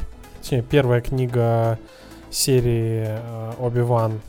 точнее, 0.42 0.62
первая 0.62 1.02
книга 1.02 1.80
серии 2.30 3.06
э, 3.08 3.52
Оби-Ван 3.60 4.22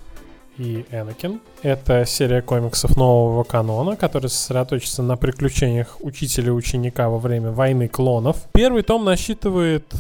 и 0.58 0.84
Энакин. 0.90 1.40
Это 1.62 2.04
серия 2.04 2.42
комиксов 2.42 2.96
нового 2.96 3.44
канона, 3.44 3.96
которая 3.96 4.28
сосредоточится 4.28 5.02
на 5.02 5.16
приключениях 5.16 5.96
учителя 6.00 6.48
и 6.48 6.50
ученика 6.50 7.08
во 7.08 7.18
время 7.18 7.50
войны 7.50 7.88
клонов. 7.88 8.48
Первый 8.52 8.82
том 8.82 9.04
насчитывает 9.04 9.92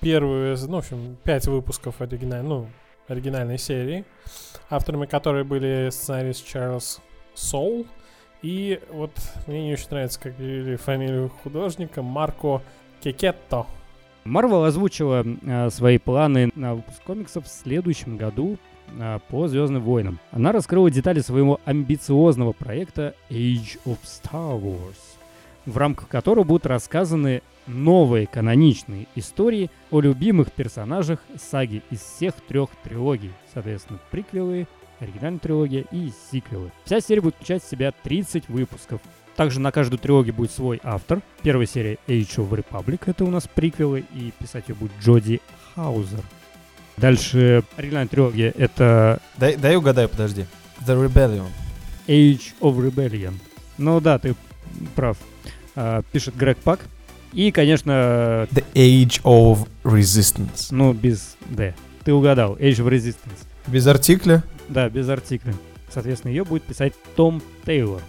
первые, 0.00 0.56
ну, 0.66 0.76
в 0.76 0.78
общем, 0.78 1.16
пять 1.24 1.46
выпусков 1.46 2.00
оригиналь, 2.00 2.42
ну, 2.42 2.68
оригинальной 3.08 3.58
серии, 3.58 4.04
авторами 4.70 5.06
которой 5.06 5.44
были 5.44 5.90
сценарист 5.90 6.46
Чарльз 6.46 7.00
Соул 7.34 7.86
и 8.44 8.78
вот 8.90 9.10
мне 9.46 9.68
не 9.68 9.72
очень 9.72 9.88
нравится, 9.90 10.20
как 10.20 10.36
говорили 10.36 10.76
фамилию 10.76 11.30
художника, 11.42 12.02
Марко 12.02 12.60
Кекетто. 13.00 13.64
Марвел 14.24 14.64
озвучила 14.64 15.24
э, 15.24 15.70
свои 15.70 15.96
планы 15.96 16.50
на 16.54 16.74
выпуск 16.74 17.02
комиксов 17.04 17.46
в 17.46 17.48
следующем 17.48 18.18
году 18.18 18.58
по 19.28 19.48
Звездным 19.48 19.82
войнам. 19.82 20.18
Она 20.30 20.52
раскрыла 20.52 20.90
детали 20.90 21.20
своего 21.20 21.60
амбициозного 21.64 22.52
проекта 22.52 23.14
Age 23.30 23.78
of 23.84 23.98
Star 24.04 24.60
Wars, 24.60 25.18
в 25.66 25.76
рамках 25.76 26.08
которого 26.08 26.44
будут 26.44 26.66
рассказаны 26.66 27.42
новые 27.66 28.26
каноничные 28.26 29.06
истории 29.14 29.70
о 29.90 30.00
любимых 30.00 30.52
персонажах 30.52 31.20
саги 31.36 31.82
из 31.90 32.00
всех 32.00 32.34
трех 32.46 32.70
трилогий, 32.82 33.32
соответственно, 33.52 33.98
приквелы, 34.10 34.66
оригинальная 35.00 35.40
трилогия 35.40 35.84
и 35.90 36.10
сиквелы. 36.30 36.72
Вся 36.84 37.00
серия 37.00 37.22
будет 37.22 37.36
включать 37.36 37.62
в 37.62 37.70
себя 37.70 37.92
30 37.92 38.48
выпусков. 38.48 39.00
Также 39.36 39.58
на 39.60 39.72
каждую 39.72 39.98
трилогию 39.98 40.34
будет 40.34 40.52
свой 40.52 40.80
автор. 40.84 41.20
Первая 41.42 41.66
серия 41.66 41.98
Age 42.06 42.36
of 42.36 42.50
Republic, 42.50 43.02
это 43.06 43.24
у 43.24 43.30
нас 43.30 43.48
приквелы, 43.52 44.04
и 44.14 44.32
писать 44.38 44.68
ее 44.68 44.76
будет 44.76 44.92
Джоди 45.00 45.40
Хаузер. 45.74 46.20
Дальше 46.96 47.64
оригинальная 47.76 48.08
трилогия 48.08 48.52
это 48.56 49.20
Дай, 49.36 49.56
дай 49.56 49.76
угадаю, 49.76 50.08
подожди. 50.08 50.46
The 50.86 51.06
Rebellion. 51.06 51.46
Age 52.06 52.52
of 52.60 52.76
Rebellion. 52.76 53.34
Ну 53.78 54.00
да, 54.00 54.18
ты 54.18 54.34
прав. 54.94 55.16
А, 55.74 56.02
пишет 56.12 56.36
Грег 56.36 56.58
Пак. 56.58 56.80
И, 57.32 57.50
конечно, 57.50 58.46
The 58.52 58.64
Age 58.74 59.22
of 59.24 59.68
Resistance. 59.82 60.68
ну 60.70 60.92
без 60.92 61.36
D. 61.46 61.74
Ты 62.04 62.12
угадал. 62.12 62.56
Age 62.56 62.76
of 62.76 62.88
Resistance. 62.88 63.46
Без 63.66 63.86
артикля? 63.86 64.44
Да, 64.68 64.88
без 64.88 65.08
артикля. 65.08 65.54
Соответственно, 65.92 66.30
ее 66.30 66.44
будет 66.44 66.62
писать 66.62 66.92
Том 67.16 67.42
Тейлор. 67.64 68.02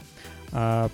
А, 0.51 0.89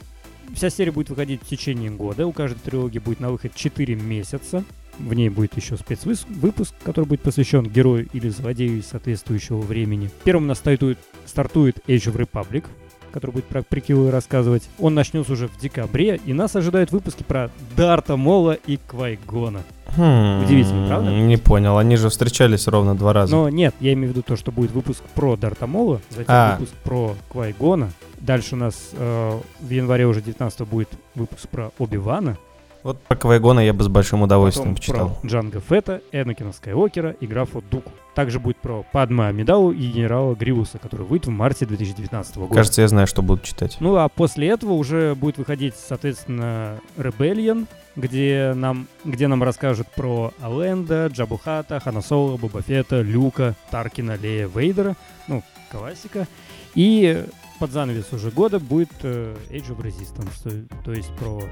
вся 0.56 0.70
серия 0.70 0.92
будет 0.92 1.10
выходить 1.10 1.42
в 1.42 1.48
течение 1.48 1.90
года. 1.90 2.26
У 2.26 2.32
каждой 2.32 2.60
трилогии 2.60 3.00
будет 3.00 3.20
на 3.20 3.32
выход 3.32 3.54
4 3.56 3.96
месяца. 3.96 4.64
В 5.00 5.14
ней 5.14 5.30
будет 5.30 5.56
еще 5.58 5.78
спецвыпуск, 5.78 6.74
который 6.84 7.06
будет 7.06 7.22
посвящен 7.22 7.64
герою 7.66 8.08
или 8.14 8.30
злодею 8.30 8.80
из 8.80 8.88
соответствующего 8.88 9.60
времени. 9.60 10.10
Первым 10.24 10.44
у 10.46 10.48
нас 10.48 10.60
стартует, 10.60 11.00
стартует 11.26 11.78
Age 11.88 12.14
of 12.14 12.16
Republic, 12.28 12.66
который 13.12 13.32
будет 13.32 13.46
про 13.46 13.62
приквелы 13.62 14.12
рассказывать. 14.12 14.70
Он 14.80 14.94
начнется 14.94 15.34
уже 15.34 15.48
в 15.48 15.58
декабре, 15.60 16.20
и 16.26 16.34
нас 16.34 16.56
ожидают 16.56 16.92
выпуски 16.92 17.24
про 17.24 17.50
Дарта 17.76 18.16
Мола 18.16 18.54
и 18.54 18.78
Квайгона. 18.88 19.64
Хм, 19.98 20.44
Удивительно, 20.46 20.88
правда? 20.88 21.12
Не 21.12 21.36
понял, 21.38 21.78
они 21.78 21.98
же 21.98 22.10
встречались 22.10 22.68
ровно 22.68 22.96
два 22.96 23.12
раза. 23.12 23.36
Но 23.36 23.50
нет, 23.50 23.76
я 23.82 23.92
имею 23.94 24.10
в 24.10 24.12
виду 24.12 24.22
то, 24.22 24.38
что 24.38 24.52
будет 24.54 24.72
выпуск 24.72 25.04
про 25.16 25.36
Дарта 25.36 25.68
Мола, 25.68 26.00
затем 26.12 26.26
А. 26.30 26.56
выпуск 26.58 26.74
про 26.84 27.16
Квайгона. 27.30 27.92
Дальше 28.20 28.56
у 28.56 28.58
нас 28.58 28.92
э, 28.94 29.40
в 29.60 29.70
январе 29.70 30.06
уже 30.08 30.22
19 30.22 30.66
будет 30.68 30.90
выпуск 31.16 31.50
про 31.50 31.72
Оби-Вана. 31.80 32.38
Вот 32.84 33.00
про 33.02 33.16
Квайгона 33.16 33.60
я 33.60 33.74
бы 33.74 33.84
с 33.84 33.88
большим 33.88 34.24
удовольствием 34.24 34.70
Потом 34.70 34.76
почитал. 34.76 35.10
про 35.22 35.28
Джанго 35.28 35.60
Фетта, 35.60 36.02
Энакина 36.12 36.52
Скайуокера 36.52 37.12
и 37.12 37.28
графа 37.28 37.62
Дуку. 37.70 37.92
Также 38.16 38.40
будет 38.40 38.58
про 38.58 38.84
Падма 38.92 39.28
Амидалу 39.28 39.72
и 39.72 39.88
генерала 39.88 40.34
Гривуса, 40.34 40.80
который 40.80 41.06
выйдет 41.06 41.28
в 41.28 41.30
марте 41.30 41.66
2019 41.66 42.38
года. 42.38 42.54
Кажется, 42.54 42.82
я 42.82 42.88
знаю, 42.88 43.08
что 43.08 43.22
буду 43.22 43.42
читать. 43.44 43.78
Ну 43.80 43.96
а 43.96 44.10
после 44.10 44.50
этого 44.50 44.74
уже 44.74 45.16
будет 45.16 45.38
выходить, 45.38 45.76
соответственно, 45.76 46.80
Rebellion, 46.98 47.68
где 47.96 48.54
нам, 48.56 48.88
где 49.06 49.28
нам 49.28 49.44
расскажут 49.44 49.88
про 49.96 50.34
Аленда, 50.42 51.08
Джабухата, 51.08 51.80
Хана 51.80 52.02
Соло, 52.02 52.38
Боба 52.38 52.62
Фетта, 52.62 53.02
Люка, 53.02 53.56
Таркина, 53.70 54.18
Лея, 54.18 54.48
Вейдера, 54.48 54.96
ну, 55.28 55.44
классика. 55.72 56.28
И 56.74 57.26
под 57.62 57.72
занавес 57.72 58.12
уже 58.12 58.32
года 58.32 58.60
будет 58.60 58.90
э, 59.04 59.38
Age 59.52 59.78
of 59.78 59.84
Resistance, 59.84 60.68
то, 60.68 60.84
то 60.84 60.94
есть 60.94 61.10
про 61.10 61.44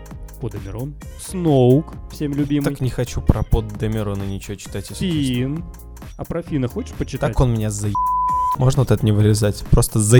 Подомерон, 0.41 0.95
Сноук, 1.21 1.93
всем 2.11 2.33
любимый, 2.33 2.63
Так 2.63 2.81
не 2.81 2.89
хочу 2.89 3.21
про 3.21 3.43
под 3.43 3.77
Демерона 3.77 4.23
ничего 4.23 4.55
читать, 4.55 4.89
если 4.89 5.05
честно. 5.07 5.35
Фин. 5.35 5.65
А 6.17 6.25
про 6.25 6.41
Фина 6.41 6.67
хочешь 6.67 6.93
почитать? 6.93 7.29
Так 7.29 7.39
он 7.39 7.53
меня 7.53 7.69
за... 7.69 7.89
Можно 8.57 8.81
вот 8.81 8.89
это 8.89 9.05
не 9.05 9.11
вырезать? 9.11 9.63
Просто 9.69 9.99
за... 9.99 10.17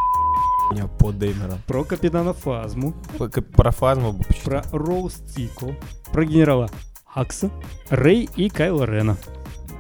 меня 0.71 0.85
под 0.85 1.17
Демерон. 1.17 1.57
Про 1.65 1.83
Капитана 1.83 2.33
Фазму, 2.33 2.93
Про 3.17 3.71
фазму 3.71 4.13
бы 4.13 4.23
про 4.43 4.63
Роуз 4.71 5.15
Тико, 5.35 5.75
про 6.11 6.23
генерала 6.23 6.69
Акса, 7.15 7.49
Рэй 7.89 8.29
и 8.35 8.49
Кайла 8.49 8.83
Рена. 8.83 9.17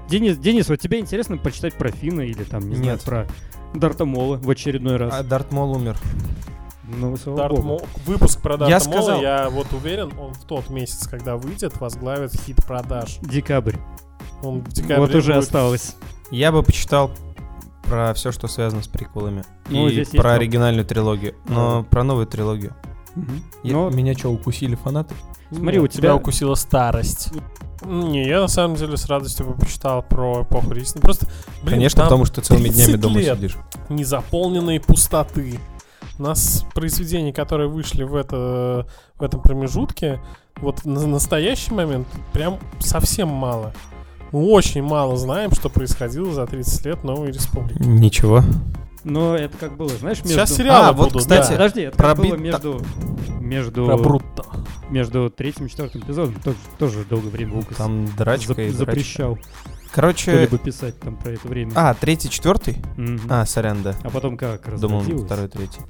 Денис, 0.09 0.39
Денис, 0.39 0.67
вот 0.69 0.77
тебе 0.77 0.97
интересно 0.99 1.37
почитать 1.37 1.75
про 1.75 1.91
Фина 1.91 2.21
или 2.21 2.43
там, 2.43 2.67
не 2.67 2.77
знаю, 2.77 2.93
Нет. 2.93 3.03
про 3.03 3.27
Дарта 3.73 4.05
Мола 4.05 4.37
в 4.37 4.49
очередной 4.49 4.97
раз? 4.97 5.13
А 5.13 5.23
Дарт 5.23 5.51
Мол 5.51 5.75
умер. 5.75 5.97
Ну, 6.91 7.15
слава 7.17 7.37
Дарт 7.39 7.51
богу. 7.55 7.63
Мол- 7.67 7.87
Выпуск 8.05 8.41
про 8.41 8.57
Дарта 8.57 8.71
Я 8.73 8.79
Мола, 8.79 9.01
сказал. 9.03 9.21
я 9.21 9.49
вот 9.49 9.71
уверен, 9.73 10.11
он 10.19 10.33
в 10.33 10.43
тот 10.45 10.69
месяц, 10.69 11.07
когда 11.07 11.37
выйдет, 11.37 11.79
возглавит 11.79 12.31
хит 12.33 12.57
продаж. 12.65 13.17
Декабрь. 13.21 13.75
Он 14.41 14.61
в 14.61 14.69
декабре 14.69 14.97
вот 14.97 15.13
уже 15.15 15.33
будет- 15.33 15.43
осталось. 15.43 15.95
Я 16.31 16.51
бы 16.51 16.63
почитал 16.63 17.11
про 17.83 18.13
все, 18.15 18.31
что 18.31 18.47
связано 18.47 18.81
с 18.81 18.87
приквелами. 18.87 19.43
Ну, 19.69 19.85
и 19.87 19.91
здесь 19.91 19.97
есть 20.07 20.11
про 20.13 20.29
там- 20.31 20.39
оригинальную 20.39 20.85
трилогию. 20.85 21.35
Но 21.47 21.79
Ну. 21.79 21.83
про 21.83 22.03
новую 22.03 22.25
трилогию. 22.27 22.75
Мгм. 23.15 23.43
Я- 23.63 23.73
Но 23.73 23.89
Меня 23.89 24.13
что, 24.15 24.29
укусили 24.31 24.75
фанаты? 24.75 25.13
смотри, 25.51 25.73
Нет, 25.79 25.83
у 25.83 25.87
тебя 25.87 26.01
тебя... 26.01 26.15
укусила 26.15 26.55
старость. 26.55 27.29
Не, 27.85 28.27
я 28.27 28.41
на 28.41 28.47
самом 28.47 28.75
деле 28.75 28.97
с 28.97 29.05
радостью 29.07 29.47
бы 29.47 29.53
почитал 29.53 30.03
про 30.03 30.43
эпоху 30.43 30.73
Рисни. 30.73 30.99
Просто, 30.99 31.27
блин, 31.63 31.75
Конечно, 31.75 32.03
потому 32.03 32.25
что 32.25 32.41
целыми 32.41 32.67
днями 32.69 32.85
30 32.97 32.99
дома 32.99 33.21
сидишь. 33.21 33.57
незаполненные 33.89 34.79
пустоты. 34.79 35.59
У 36.17 36.23
нас 36.23 36.65
произведений, 36.73 37.31
которые 37.31 37.69
вышли 37.69 38.03
в, 38.03 38.15
это, 38.15 38.85
в 39.17 39.23
этом 39.23 39.41
промежутке, 39.41 40.21
вот 40.57 40.83
на 40.83 41.07
настоящий 41.07 41.73
момент 41.73 42.07
прям 42.33 42.59
совсем 42.79 43.29
мало. 43.29 43.73
Мы 44.33 44.41
очень 44.51 44.83
мало 44.83 45.15
знаем, 45.17 45.51
что 45.53 45.69
происходило 45.69 46.31
за 46.33 46.45
30 46.45 46.85
лет 46.85 47.03
Новой 47.05 47.29
Республики. 47.31 47.81
Ничего. 47.81 48.43
Но 49.05 49.35
это 49.35 49.57
как 49.57 49.77
было, 49.77 49.87
знаешь, 49.89 50.17
между... 50.19 50.33
Сейчас 50.33 50.53
сериалы 50.53 50.87
А, 50.87 50.91
вот, 50.91 51.07
будут, 51.13 51.21
кстати, 51.21 51.47
да. 51.47 51.53
Подожди, 51.53 51.81
это 51.83 51.97
про 51.97 52.07
как 52.09 52.17
было 52.17 52.33
бит- 52.33 52.39
между... 52.41 52.81
Между... 53.39 53.85
Про 53.85 53.97
Брутто. 53.97 54.43
Между 54.89 55.29
третьим 55.29 55.65
и 55.65 55.69
четвертым 55.69 56.01
эпизодом 56.01 56.35
тоже, 56.41 56.57
тоже 56.77 57.05
долгое 57.05 57.29
время 57.29 57.55
Лукас 57.55 57.77
Там 57.77 58.05
драчка 58.15 58.53
зап- 58.53 58.61
и 58.61 58.67
драчка. 58.71 58.77
запрещал 58.77 59.39
Короче... 59.91 60.31
что-либо 60.31 60.57
писать 60.57 60.99
там 60.99 61.15
про 61.17 61.31
это 61.31 61.47
время. 61.47 61.71
А, 61.75 61.93
третий, 61.95 62.29
четвертый? 62.29 62.77
Мгм. 62.97 63.21
А, 63.29 63.45
сорян, 63.45 63.81
да. 63.81 63.95
А 64.03 64.09
потом 64.09 64.37
как 64.37 64.79
Думал, 64.79 65.01
второй, 65.25 65.47
третий. 65.47 65.81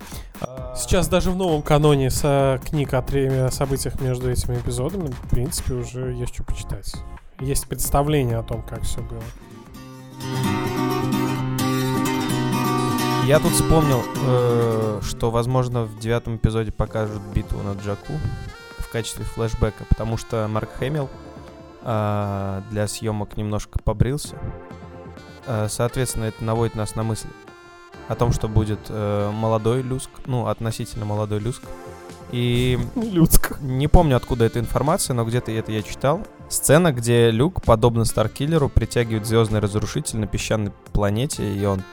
Сейчас 0.76 1.08
даже 1.10 1.32
в 1.32 1.36
новом 1.36 1.62
каноне 1.62 2.10
со 2.10 2.62
книг 2.66 2.94
о, 2.94 3.02
тре- 3.02 3.46
о 3.46 3.52
событиях 3.52 4.00
между 4.00 4.30
этими 4.32 4.56
эпизодами, 4.56 5.08
в 5.12 5.30
принципе, 5.30 5.74
уже 5.74 6.14
есть 6.14 6.34
что 6.34 6.44
почитать. 6.44 6.94
Есть 7.42 7.68
представление 7.68 8.38
о 8.38 8.44
том, 8.44 8.62
как 8.64 8.84
все 8.84 9.02
было. 9.02 9.22
Я 13.26 13.40
тут 13.40 13.52
вспомнил, 13.52 14.02
э, 14.26 15.02
что, 15.04 15.30
возможно, 15.30 15.84
в 15.84 16.00
девятом 16.00 16.38
эпизоде 16.38 16.72
покажут 16.72 17.22
битву 17.36 17.62
на 17.62 17.74
Джаку 17.80 18.14
в 18.89 18.91
качестве 18.91 19.23
флешбека, 19.23 19.86
потому 19.88 20.17
что 20.17 20.47
Марк 20.47 20.71
Хэмилл 20.80 21.10
э, 21.84 22.62
для 22.71 22.88
съемок 22.88 23.38
немножко 23.38 23.78
побрился. 23.84 24.36
Э, 25.45 25.67
соответственно, 25.69 26.25
это 26.25 26.43
наводит 26.43 26.75
нас 26.75 26.95
на 26.95 27.04
мысль 27.04 27.28
о 28.08 28.15
том, 28.15 28.34
что 28.34 28.47
будет 28.47 28.80
э, 28.89 29.32
молодой 29.32 29.84
Люск, 29.84 30.10
ну, 30.25 30.47
относительно 30.47 31.06
молодой 31.06 31.39
Люск. 31.39 31.62
И 32.32 32.80
Людск. 32.95 33.60
не 33.62 33.88
помню, 33.88 34.17
откуда 34.17 34.45
эта 34.45 34.60
информация, 34.60 35.13
но 35.13 35.23
где-то 35.23 35.52
это 35.52 35.71
я 35.71 35.84
читал. 35.84 36.25
Сцена, 36.49 36.91
где 36.91 37.30
Люк, 37.30 37.62
подобно 37.62 38.06
Старкиллеру, 38.06 38.69
притягивает 38.69 39.28
звездный 39.28 39.60
разрушитель 39.60 40.17
на 40.17 40.25
песчаной 40.25 40.71
планете, 40.93 41.54
и 41.54 41.63
он 41.63 41.84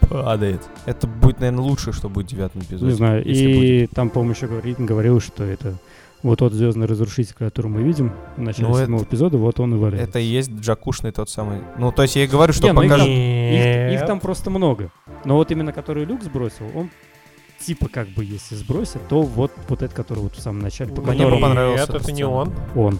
падает. 0.00 0.60
Это 0.86 1.06
будет, 1.06 1.40
наверное, 1.40 1.62
лучшее, 1.64 1.92
что 1.92 2.08
будет 2.08 2.26
в 2.26 2.30
девятом 2.30 2.62
эпизоде. 2.62 2.86
Не 2.86 2.92
знаю. 2.96 3.24
если 3.26 3.44
И 3.44 3.86
там, 3.88 4.10
по-моему, 4.10 4.34
еще 4.34 4.46
говорит, 4.46 4.78
говорил, 4.78 5.20
что 5.20 5.44
это 5.44 5.74
Вот 6.24 6.40
тот 6.40 6.52
звездный 6.52 6.86
разрушитель, 6.88 7.34
который 7.38 7.68
мы 7.68 7.80
видим 7.82 8.12
в 8.36 8.40
начале 8.40 8.66
Ну, 8.66 8.74
это- 8.74 8.82
седьмого 8.86 9.02
эпизода, 9.04 9.38
вот 9.38 9.60
он 9.60 9.74
и 9.74 9.78
валяется. 9.78 10.08
Это 10.10 10.18
и 10.18 10.24
есть 10.24 10.50
Джакушный 10.50 11.12
тот 11.12 11.30
самый. 11.30 11.60
Ну, 11.78 11.92
то 11.92 12.02
есть 12.02 12.16
я 12.16 12.24
и 12.24 12.26
говорю, 12.26 12.52
что 12.52 12.66
Не, 12.66 12.72
ну 12.72 12.82
их 12.82 12.88
покажу. 12.90 13.04
там- 13.04 13.12
Их, 13.14 14.00
их 14.00 14.06
там 14.06 14.18
просто 14.18 14.50
много. 14.50 14.90
Но 15.24 15.36
вот 15.36 15.52
именно 15.52 15.72
который 15.72 16.04
люк 16.04 16.22
сбросил, 16.24 16.64
он 16.74 16.90
типа 17.64 17.88
как 17.88 18.08
бы 18.08 18.24
если 18.24 18.56
сбросит, 18.56 19.06
то 19.08 19.22
вот, 19.22 19.52
вот 19.68 19.82
этот, 19.82 19.94
который 19.96 20.18
вот 20.20 20.34
в 20.34 20.40
самом 20.40 20.60
начале, 20.60 20.92
по 20.92 21.02
Мне 21.02 21.12
которому 21.12 21.36
бы 21.36 21.42
понравился 21.42 21.92
Нет, 21.92 22.02
это 22.02 22.12
не 22.12 22.24
он. 22.24 22.52
он. 22.74 22.98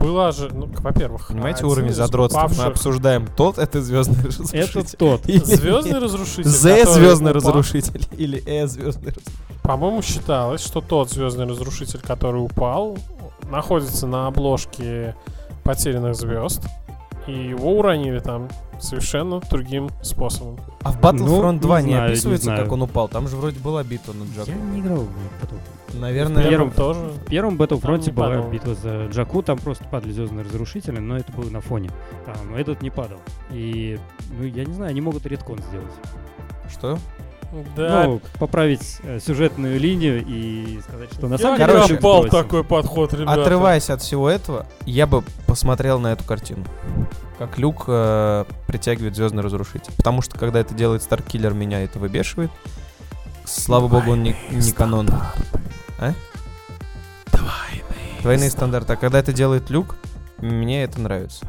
Была 0.00 0.30
же, 0.32 0.48
ну, 0.52 0.66
во-первых, 0.66 1.28
Понимаете 1.28 1.64
уровень 1.66 1.92
задротства? 1.92 2.40
Мы 2.40 2.46
упавших- 2.46 2.66
обсуждаем 2.66 3.26
тот, 3.36 3.58
это 3.58 3.82
звездный 3.82 4.16
Это 4.18 4.28
разрушитель. 4.28 4.96
тот. 4.98 5.28
Или 5.28 5.38
Звездный 5.38 5.98
разрушитель. 5.98 6.44
З 6.44 6.84
звездный 6.94 7.30
упал. 7.32 7.42
разрушитель 7.52 8.06
или 8.16 8.42
Э 8.46 8.66
звездный 8.66 9.08
разрушитель. 9.10 9.32
По-моему, 9.62 10.02
считалось, 10.02 10.62
что 10.64 10.80
тот 10.80 11.10
звездный 11.10 11.46
разрушитель, 11.46 12.00
который 12.00 12.38
упал, 12.42 12.96
находится 13.50 14.06
на 14.06 14.26
обложке 14.28 15.14
потерянных 15.64 16.14
звезд. 16.14 16.62
И 17.28 17.48
его 17.50 17.78
уронили 17.78 18.18
там 18.20 18.48
совершенно 18.80 19.40
другим 19.50 19.90
способом. 20.02 20.56
А 20.82 20.92
в 20.92 20.98
Battlefront 21.00 21.52
Ну, 21.52 21.58
2 21.60 21.80
не 21.82 21.86
не, 21.86 21.92
знаю, 21.92 22.06
не 22.06 22.12
описывается, 22.12 22.44
знаю. 22.44 22.62
как 22.64 22.72
он 22.72 22.82
упал? 22.82 23.08
Там 23.08 23.28
же 23.28 23.36
вроде 23.36 23.60
была 23.60 23.84
битва 23.84 24.12
на 24.14 24.24
Я 24.24 24.44
Джаку. 24.44 24.58
не 24.72 24.80
играл 24.80 24.98
в 25.00 25.40
потом. 25.40 25.58
Наверное, 25.94 26.42
Первым- 26.48 26.70
Первым 26.70 26.94
тоже. 26.94 27.00
В 27.20 27.24
первом 27.26 27.56
Battlefront 27.56 28.06
не 28.06 28.12
была 28.12 28.28
падал. 28.28 28.50
битва 28.50 28.74
за 28.74 29.06
Джаку, 29.06 29.42
там 29.42 29.58
просто 29.58 29.84
падали 29.84 30.12
звездные 30.12 30.44
разрушители, 30.44 30.98
но 30.98 31.16
это 31.16 31.30
было 31.32 31.50
на 31.50 31.60
фоне. 31.60 31.90
Там 32.24 32.54
этот 32.54 32.82
не 32.82 32.90
падал. 32.90 33.18
И, 33.50 33.98
ну, 34.38 34.44
я 34.44 34.64
не 34.64 34.72
знаю, 34.72 34.90
они 34.90 35.00
могут 35.00 35.26
редкон 35.26 35.58
сделать. 35.70 35.92
что? 36.70 36.98
Да. 37.76 38.04
Ну, 38.04 38.20
поправить 38.38 38.98
э, 39.02 39.20
сюжетную 39.20 39.80
линию 39.80 40.22
и 40.26 40.80
сказать, 40.86 41.12
что 41.12 41.28
на 41.28 41.34
Я 41.34 41.38
самом 41.38 41.56
деле 41.56 41.72
короче, 41.72 41.92
Джак 41.94 42.02
пал 42.02 42.20
бросил. 42.22 42.38
такой 42.38 42.64
подход, 42.64 43.12
ребята. 43.14 43.40
Отрываясь 43.40 43.88
от 43.88 44.02
всего 44.02 44.28
этого, 44.28 44.66
я 44.84 45.06
бы 45.06 45.22
посмотрел 45.46 45.98
на 45.98 46.12
эту 46.12 46.24
картину. 46.24 46.64
Как 47.38 47.56
Люк 47.56 47.84
э, 47.86 48.44
притягивает 48.66 49.16
звездный 49.16 49.42
разрушитель. 49.42 49.92
Потому 49.96 50.20
что 50.20 50.38
когда 50.38 50.60
это 50.60 50.74
делает 50.74 51.02
Старкиллер, 51.02 51.54
меня 51.54 51.82
это 51.82 51.98
выбешивает. 51.98 52.50
Слава 53.44 53.88
богу, 53.88 54.12
он 54.12 54.22
не, 54.22 54.36
не 54.50 54.72
канон. 54.72 55.08
А? 55.98 56.12
Двойные 58.22 58.50
стандарты. 58.50 58.92
А 58.92 58.96
когда 58.96 59.20
это 59.20 59.32
делает 59.32 59.70
Люк, 59.70 59.96
мне 60.38 60.84
это 60.84 61.00
нравится. 61.00 61.46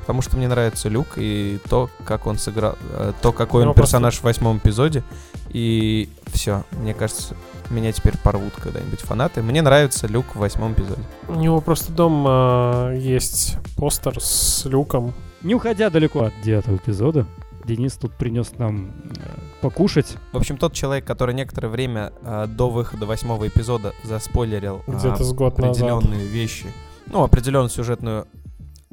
Потому 0.00 0.22
что 0.22 0.36
мне 0.36 0.48
нравится 0.48 0.88
Люк 0.88 1.06
и 1.16 1.60
то, 1.68 1.88
как 2.04 2.26
он 2.26 2.36
сыграл, 2.36 2.76
э, 2.92 3.12
то, 3.22 3.32
какой 3.32 3.64
Ну, 3.64 3.70
он 3.70 3.76
персонаж 3.76 4.16
в 4.18 4.24
восьмом 4.24 4.58
эпизоде. 4.58 5.04
И 5.52 6.08
все, 6.26 6.64
мне 6.72 6.94
кажется, 6.94 7.34
меня 7.70 7.92
теперь 7.92 8.16
порвут 8.18 8.54
когда-нибудь 8.54 9.00
фанаты. 9.00 9.42
Мне 9.42 9.62
нравится 9.62 10.06
Люк 10.06 10.26
в 10.34 10.38
восьмом 10.38 10.72
эпизоде. 10.72 11.02
У 11.28 11.34
него 11.34 11.60
просто 11.60 11.92
дома 11.92 12.92
есть 12.96 13.56
постер 13.76 14.20
с 14.20 14.64
люком. 14.64 15.12
Не 15.42 15.54
уходя 15.54 15.90
далеко 15.90 16.24
от 16.24 16.32
девятого 16.42 16.76
эпизода, 16.76 17.26
Денис 17.64 17.94
тут 17.94 18.12
принес 18.12 18.52
нам 18.58 18.90
э, 19.16 19.20
покушать. 19.60 20.16
В 20.32 20.36
общем, 20.36 20.56
тот 20.56 20.72
человек, 20.72 21.04
который 21.04 21.34
некоторое 21.34 21.68
время 21.68 22.12
э, 22.22 22.46
до 22.48 22.70
выхода 22.70 23.06
восьмого 23.06 23.46
эпизода 23.48 23.92
заспойлерил 24.02 24.82
а, 24.86 24.90
Где-то 24.90 25.22
с 25.22 25.32
год 25.32 25.58
назад. 25.58 25.76
определенные 25.76 26.26
вещи, 26.26 26.66
ну, 27.06 27.22
определенную 27.22 27.70
сюжетную 27.70 28.26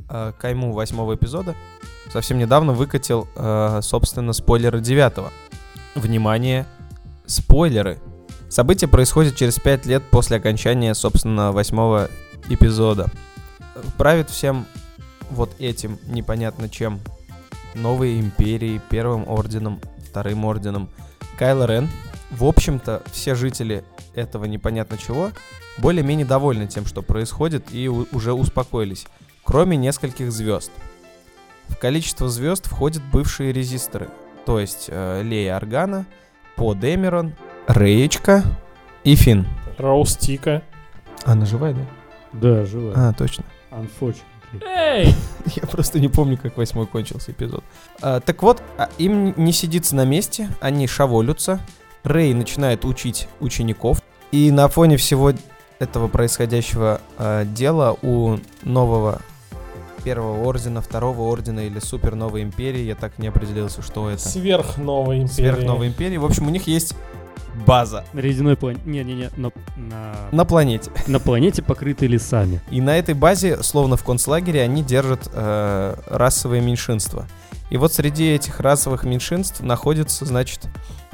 э, 0.09 0.33
кайму 0.37 0.73
восьмого 0.73 1.15
эпизода, 1.15 1.55
совсем 2.11 2.37
недавно 2.37 2.73
выкатил, 2.73 3.27
э, 3.35 3.79
собственно, 3.81 4.33
спойлеры 4.33 4.81
девятого. 4.81 5.31
Внимание, 5.97 6.67
спойлеры. 7.25 7.97
Событие 8.49 8.87
происходит 8.87 9.35
через 9.35 9.55
пять 9.55 9.87
лет 9.87 10.03
после 10.11 10.37
окончания, 10.37 10.93
собственно, 10.93 11.51
восьмого 11.51 12.09
эпизода. 12.49 13.07
Правит 13.97 14.29
всем 14.29 14.67
вот 15.31 15.49
этим 15.59 15.97
непонятно 16.05 16.69
чем. 16.69 16.99
Новой 17.73 18.19
империей, 18.19 18.79
первым 18.89 19.27
орденом, 19.27 19.81
вторым 20.07 20.45
орденом. 20.45 20.89
Кайло 21.37 21.65
Рен. 21.65 21.89
В 22.29 22.45
общем-то, 22.45 23.01
все 23.11 23.33
жители 23.33 23.83
этого 24.13 24.45
непонятно 24.45 24.97
чего 24.99 25.31
более-менее 25.79 26.27
довольны 26.27 26.67
тем, 26.67 26.85
что 26.85 27.01
происходит, 27.01 27.73
и 27.73 27.87
уже 27.87 28.33
успокоились. 28.33 29.07
Кроме 29.43 29.77
нескольких 29.77 30.31
звезд. 30.31 30.71
В 31.69 31.75
количество 31.75 32.29
звезд 32.29 32.67
входят 32.67 33.01
бывшие 33.11 33.51
резисторы. 33.51 34.09
То 34.47 34.61
есть 34.61 34.85
э, 34.87 35.23
Лея 35.23 35.57
Органа, 35.57 36.05
По 36.55 36.73
Демерон, 36.73 37.33
Рейчка 37.67 38.43
и 39.03 39.13
Фин. 39.15 39.45
Роуз 39.77 40.15
Тика. 40.15 40.63
Она 41.25 41.45
живая, 41.45 41.73
да? 41.73 41.81
Да, 42.31 42.65
живо. 42.65 42.93
А, 42.95 43.11
точно. 43.11 43.43
Unfortunately. 43.71 44.63
Эй! 44.65 45.13
Я 45.47 45.63
просто 45.63 45.99
не 45.99 46.07
помню, 46.07 46.37
как 46.37 46.55
восьмой 46.55 46.87
кончился 46.87 47.33
эпизод. 47.33 47.61
А, 48.01 48.21
так 48.21 48.41
вот, 48.41 48.63
а, 48.77 48.89
им 48.97 49.33
не 49.35 49.51
сидится 49.51 49.97
на 49.97 50.05
месте, 50.05 50.47
они 50.61 50.87
шаволются. 50.87 51.59
Рэй 52.05 52.33
начинает 52.33 52.85
учить 52.85 53.27
учеников. 53.41 54.01
И 54.31 54.49
на 54.51 54.69
фоне 54.69 54.95
всего 54.95 55.33
этого 55.79 56.07
происходящего 56.07 57.01
а, 57.17 57.43
дела 57.43 57.97
у 58.01 58.37
нового 58.63 59.21
первого 60.07 60.41
ордена, 60.47 60.81
второго 60.81 61.23
ордена 61.23 61.67
или 61.67 61.79
супер 61.79 62.15
новой 62.15 62.41
империи, 62.41 62.79
я 62.79 62.95
так 62.95 63.19
не 63.19 63.27
определился, 63.27 63.81
что 63.81 64.09
это. 64.09 64.21
Сверхновая 64.21 65.17
империя. 65.17 65.33
Сверхновой 65.33 65.87
империи. 65.87 66.15
В 66.15 66.23
общем, 66.23 66.47
у 66.47 66.49
них 66.49 66.65
есть 66.65 66.95
база 67.65 68.05
На 68.13 68.21
ледяной 68.21 68.55
планете. 68.55 68.83
Не-не-не, 68.85 69.29
на, 69.35 69.51
на, 69.75 70.15
на 70.31 70.45
планете. 70.45 70.91
на 71.07 71.19
планете, 71.19 71.61
покрытой 71.61 72.07
лесами. 72.07 72.61
И 72.71 72.79
на 72.79 72.97
этой 72.97 73.15
базе, 73.15 73.61
словно 73.63 73.97
в 73.97 74.05
концлагере, 74.05 74.61
они 74.61 74.81
держат 74.81 75.29
э, 75.33 75.95
расовые 76.07 76.61
меньшинства. 76.61 77.27
И 77.69 77.75
вот 77.75 77.91
среди 77.91 78.31
этих 78.31 78.61
расовых 78.61 79.03
меньшинств 79.03 79.59
находится, 79.59 80.23
значит, 80.23 80.69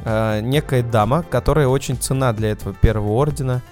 э, 0.05 0.39
некая 0.41 0.83
дама, 0.83 1.23
которая 1.23 1.67
очень 1.67 1.97
цена 1.97 2.31
для 2.31 2.51
этого 2.51 2.75
первого 2.75 3.13
ордена, 3.13 3.63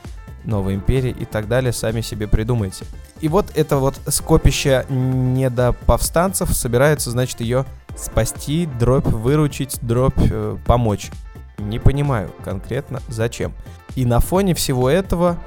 новой 0.45 0.73
империи 0.73 1.15
и 1.19 1.25
так 1.25 1.47
далее, 1.47 1.73
сами 1.73 2.01
себе 2.01 2.27
придумайте. 2.27 2.85
И 3.21 3.27
вот 3.27 3.51
это 3.55 3.77
вот 3.77 3.99
скопище 4.07 4.85
недоповстанцев 4.89 6.53
собирается, 6.53 7.11
значит, 7.11 7.39
ее 7.41 7.65
спасти, 7.95 8.67
дробь 8.79 9.07
выручить, 9.07 9.77
дробь 9.81 10.13
э, 10.17 10.57
помочь. 10.65 11.11
Не 11.59 11.77
понимаю 11.77 12.31
конкретно 12.43 13.01
зачем. 13.07 13.53
И 13.95 14.05
на 14.05 14.19
фоне 14.19 14.55
всего 14.55 14.89
этого 14.89 15.37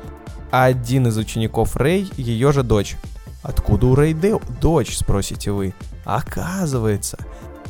один 0.50 1.08
из 1.08 1.18
учеников 1.18 1.74
Рэй, 1.76 2.10
ее 2.16 2.52
же 2.52 2.62
дочь. 2.62 2.96
Откуда 3.42 3.86
у 3.86 3.94
Рэй 3.94 4.14
дочь, 4.60 4.96
спросите 4.96 5.50
вы? 5.50 5.74
Оказывается, 6.04 7.18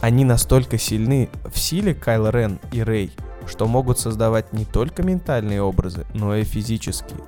они 0.03 0.25
настолько 0.25 0.77
сильны 0.77 1.31
в 1.51 1.59
силе 1.59 1.95
Кайла 1.95 2.31
Рен 2.31 2.61
и 2.73 2.83
Рэй, 2.83 3.11
что 3.47 3.67
могут 3.67 3.99
создавать 3.99 4.53
не 4.53 4.67
только 4.67 5.03
ментальные 5.03 5.63
образы, 5.63 6.05
но 6.13 6.37
и 6.37 6.45
физические. 6.45 7.21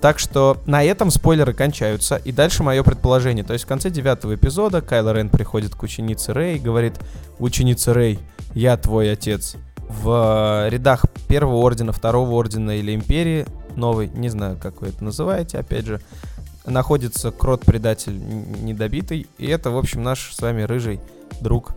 Так 0.00 0.18
что 0.18 0.58
на 0.66 0.84
этом 0.84 1.10
спойлеры 1.10 1.54
кончаются, 1.54 2.16
и 2.16 2.32
дальше 2.32 2.62
мое 2.62 2.82
предположение. 2.82 3.44
То 3.44 3.54
есть 3.54 3.64
в 3.64 3.68
конце 3.68 3.90
девятого 3.90 4.34
эпизода 4.34 4.82
Кайло 4.82 5.12
Рен 5.12 5.30
приходит 5.30 5.74
к 5.74 5.82
ученице 5.82 6.32
Рэй 6.32 6.56
и 6.56 6.60
говорит, 6.60 6.94
ученица 7.38 7.94
Рэй, 7.94 8.18
я 8.54 8.76
твой 8.76 9.10
отец. 9.10 9.56
В 9.88 10.66
э, 10.66 10.70
рядах 10.70 11.04
первого 11.28 11.56
ордена, 11.56 11.92
второго 11.92 12.32
ордена 12.32 12.76
или 12.76 12.94
империи, 12.94 13.46
новый, 13.76 14.08
не 14.08 14.28
знаю, 14.28 14.58
как 14.60 14.80
вы 14.80 14.88
это 14.88 15.02
называете, 15.04 15.58
опять 15.58 15.86
же, 15.86 16.00
находится 16.66 17.30
крот-предатель 17.30 18.18
недобитый, 18.18 19.26
и 19.38 19.46
это, 19.46 19.70
в 19.70 19.78
общем, 19.78 20.02
наш 20.02 20.34
с 20.34 20.40
вами 20.40 20.62
рыжий 20.62 21.00
друг, 21.40 21.72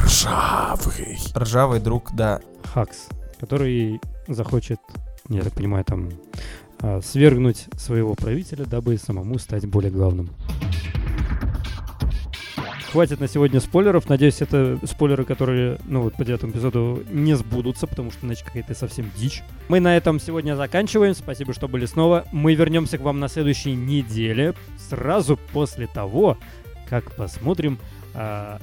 Ржавый. 0.00 1.18
ржавый 1.36 1.80
друг, 1.80 2.10
да, 2.14 2.40
Хакс, 2.72 3.08
который 3.40 4.00
захочет, 4.28 4.78
я 5.28 5.42
так 5.42 5.52
понимаю, 5.54 5.84
там 5.84 6.10
свергнуть 7.02 7.66
своего 7.76 8.14
правителя, 8.14 8.64
дабы 8.64 8.96
самому 8.96 9.38
стать 9.38 9.66
более 9.66 9.90
главным. 9.90 10.30
Хватит 12.92 13.20
на 13.20 13.28
сегодня 13.28 13.60
спойлеров. 13.60 14.08
Надеюсь, 14.08 14.42
это 14.42 14.76
спойлеры, 14.84 15.24
которые, 15.24 15.78
ну 15.84 16.02
вот 16.02 16.14
по 16.14 16.24
девятому 16.24 16.52
эпизоду 16.52 17.04
не 17.12 17.36
сбудутся, 17.36 17.86
потому 17.86 18.10
что 18.10 18.26
иначе 18.26 18.44
какая-то 18.44 18.74
совсем 18.74 19.08
дичь. 19.16 19.44
Мы 19.68 19.78
на 19.78 19.96
этом 19.96 20.18
сегодня 20.18 20.56
заканчиваем. 20.56 21.14
Спасибо, 21.14 21.54
что 21.54 21.68
были 21.68 21.86
снова. 21.86 22.24
Мы 22.32 22.56
вернемся 22.56 22.98
к 22.98 23.02
вам 23.02 23.20
на 23.20 23.28
следующей 23.28 23.76
неделе, 23.76 24.54
сразу 24.88 25.38
после 25.52 25.86
того, 25.86 26.36
как 26.88 27.12
посмотрим 27.14 27.78
а, 28.12 28.60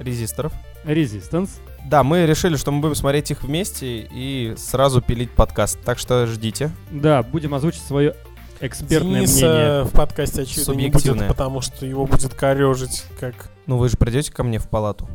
резисторов. 0.00 0.52
Resistance. 0.84 1.50
Да, 1.88 2.02
мы 2.02 2.26
решили, 2.26 2.56
что 2.56 2.70
мы 2.70 2.82
будем 2.82 2.94
смотреть 2.94 3.30
их 3.30 3.42
вместе 3.42 4.06
и 4.12 4.52
сразу 4.58 5.00
пилить 5.00 5.30
подкаст, 5.30 5.78
так 5.82 5.98
что 5.98 6.26
ждите. 6.26 6.70
Да, 6.90 7.22
будем 7.22 7.54
озвучить 7.54 7.80
свое 7.80 8.14
экспертное 8.60 9.20
Дениса 9.20 9.46
мнение. 9.46 9.84
в 9.84 9.92
подкасте, 9.92 10.42
очевидно, 10.42 10.72
не 10.72 10.88
будет, 10.88 10.92
Субъективное. 11.00 11.28
потому 11.28 11.62
что 11.62 11.86
его 11.86 12.04
будет 12.04 12.34
корежить, 12.34 13.04
как... 13.18 13.48
Ну 13.66 13.78
вы 13.78 13.88
же 13.88 13.96
придете 13.96 14.30
ко 14.30 14.42
мне 14.42 14.58
в 14.58 14.68
палату. 14.68 15.08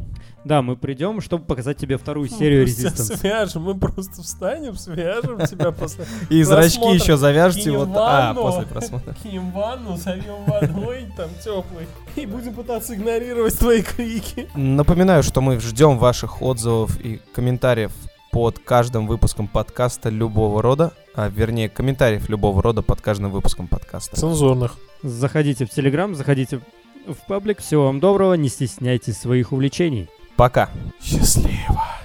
Да, 0.45 0.61
мы 0.61 0.75
придем, 0.75 1.21
чтобы 1.21 1.45
показать 1.45 1.77
тебе 1.77 1.97
вторую 1.97 2.27
серию 2.27 2.65
Мы 2.65 2.69
тебя 2.69 2.89
Resistance. 2.89 3.17
свяжем, 3.17 3.61
мы 3.63 3.75
просто 3.75 4.21
встанем, 4.21 4.75
свяжем 4.75 5.45
тебя 5.45 5.71
после... 5.71 6.05
И 6.29 6.43
зрачки 6.43 6.93
еще 6.93 7.15
завяжете 7.17 7.71
вот... 7.71 7.89
А, 7.93 8.33
после 8.33 8.65
просмотра. 8.65 9.15
Кинем 9.23 9.51
ванну, 9.51 9.95
зальем 9.95 10.43
водой, 10.45 11.07
там 11.15 11.29
теплый, 11.43 11.87
и 12.15 12.25
будем 12.25 12.53
пытаться 12.53 12.93
игнорировать 12.93 13.57
твои 13.57 13.81
крики. 13.81 14.49
Напоминаю, 14.55 15.23
что 15.23 15.39
мы 15.41 15.59
ждем 15.59 15.97
ваших 15.97 16.41
отзывов 16.41 16.99
и 16.99 17.21
комментариев 17.33 17.91
под 18.31 18.59
каждым 18.59 19.07
выпуском 19.07 19.47
подкаста 19.47 20.09
любого 20.09 20.61
рода, 20.61 20.91
а 21.15 21.29
вернее 21.29 21.69
комментариев 21.69 22.27
любого 22.29 22.61
рода 22.61 22.81
под 22.81 22.99
каждым 22.99 23.31
выпуском 23.31 23.67
подкаста. 23.67 24.15
Цензурных. 24.15 24.75
Заходите 25.03 25.65
в 25.65 25.69
Телеграм, 25.69 26.15
заходите 26.15 26.59
в 27.07 27.27
паблик. 27.27 27.59
Всего 27.59 27.85
вам 27.85 27.99
доброго, 27.99 28.33
не 28.33 28.49
стесняйтесь 28.49 29.17
своих 29.17 29.51
увлечений. 29.51 30.09
Пока. 30.35 30.69
Счастливо. 31.01 32.02